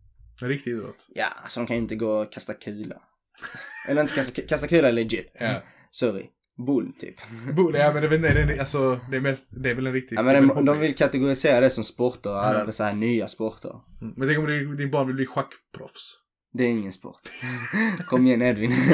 [0.42, 1.06] En riktig idrott.
[1.14, 2.96] Ja, alltså de kan ju inte gå och kasta kula.
[3.88, 5.32] Eller inte kasta, kasta kula är legit.
[5.40, 5.62] Ja.
[5.90, 6.26] Sorry.
[6.66, 7.14] Bull typ.
[7.56, 9.92] Bull, ja men det, inte, det, är- alltså, det, är mest, det är väl en
[9.92, 10.18] riktig...
[10.18, 12.64] Ja, det men de, de vill kategorisera det som sporter, alla Ja.
[12.64, 13.72] dessa här nya sporter.
[14.00, 14.14] Mm.
[14.16, 16.16] Men tänk om din, din barn vill bli schackproffs.
[16.52, 17.20] Det är ingen sport.
[18.06, 18.70] Kom igen Edvin.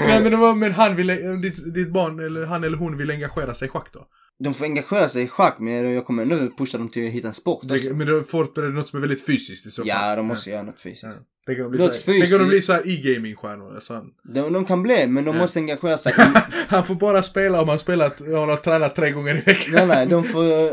[0.00, 1.06] Nej men, det var, men han vill,
[1.42, 4.06] ditt, ditt barn eller han eller hon vill engagera sig i schack då?
[4.44, 7.28] De får engagera sig i schack men jag kommer ändå pusha dem till att hitta
[7.28, 7.60] en sport.
[7.62, 9.88] Det, men då får det något som är väldigt fysiskt i så fall.
[9.88, 11.02] Ja, de måste göra något fysiskt.
[11.04, 11.12] Ja.
[12.20, 13.80] Tänk om de blir såhär- de e-gaming-stjärnor.
[13.88, 16.12] Han, De, de kan bli, men de måste engagera sig.
[16.68, 19.74] han får bara spela om han spelat, har tränat tre gånger i veckan.
[19.74, 20.70] nej, nej, de får eh,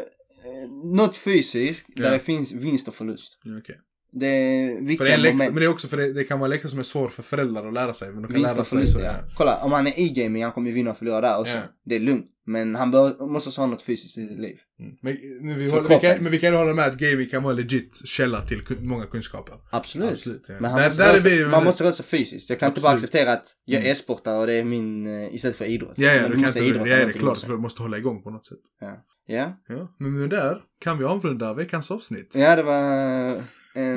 [0.83, 3.37] något fysiskt där det finns vinst och förlust.
[3.59, 3.75] Okej.
[4.11, 5.53] Det är För viktiga det är läxa, moment.
[5.53, 7.67] men det är också för det, det kan vara läxa som är svår för föräldrar
[7.67, 8.11] att lära sig.
[8.11, 8.99] Men de kan Vinst lära sig så.
[8.99, 9.05] ja.
[9.05, 9.15] Ja.
[9.35, 11.53] Kolla, om han är i gaming han kommer ju vinna och förlora där också.
[11.53, 11.61] Ja.
[11.85, 12.25] Det är lugnt.
[12.45, 14.57] Men han bör, måste också ha något fysiskt i sitt liv.
[14.79, 14.91] Mm.
[15.01, 17.51] Men, vi För håller, vi kan, men vi kan hålla med att gaming kan vara
[17.51, 19.55] en legit källa till många kunskaper.
[19.71, 20.11] Absolut.
[20.11, 20.55] Absolut, ja.
[20.59, 22.49] Men han Där- måste där röra man måste röra sig fysiskt.
[22.49, 23.09] Jag kan inte bara Absolut.
[23.09, 23.91] acceptera att jag Mm.
[23.91, 25.93] är sportare och det är min, eh, istället för idrott.
[25.95, 27.97] Ja, ja, Men du du kan måste idrotta ja, det är klart, du måste hålla
[27.97, 28.57] igång på något sätt.
[28.79, 29.03] Ja.
[29.29, 29.53] Ja.
[29.67, 32.31] Ja, men med det där kan vi avrunda veckans avsnitt.
[32.35, 33.43] ja, det var.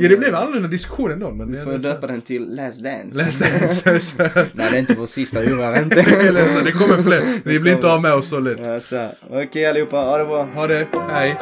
[0.01, 1.53] Ja, det blev annorlunda diskussion ändå, men...
[1.53, 3.18] Vi får döpa den till Last Dance.
[3.85, 4.01] Det.
[4.01, 4.22] så-
[4.53, 5.97] Nej, det är inte vår sista urval inte.
[6.64, 7.22] Det kommer fler.
[7.45, 8.66] Ni blir inte av med oss så lätt.
[9.31, 10.45] Okej allihopa, ha det bra.
[10.55, 11.37] Ha det, hej.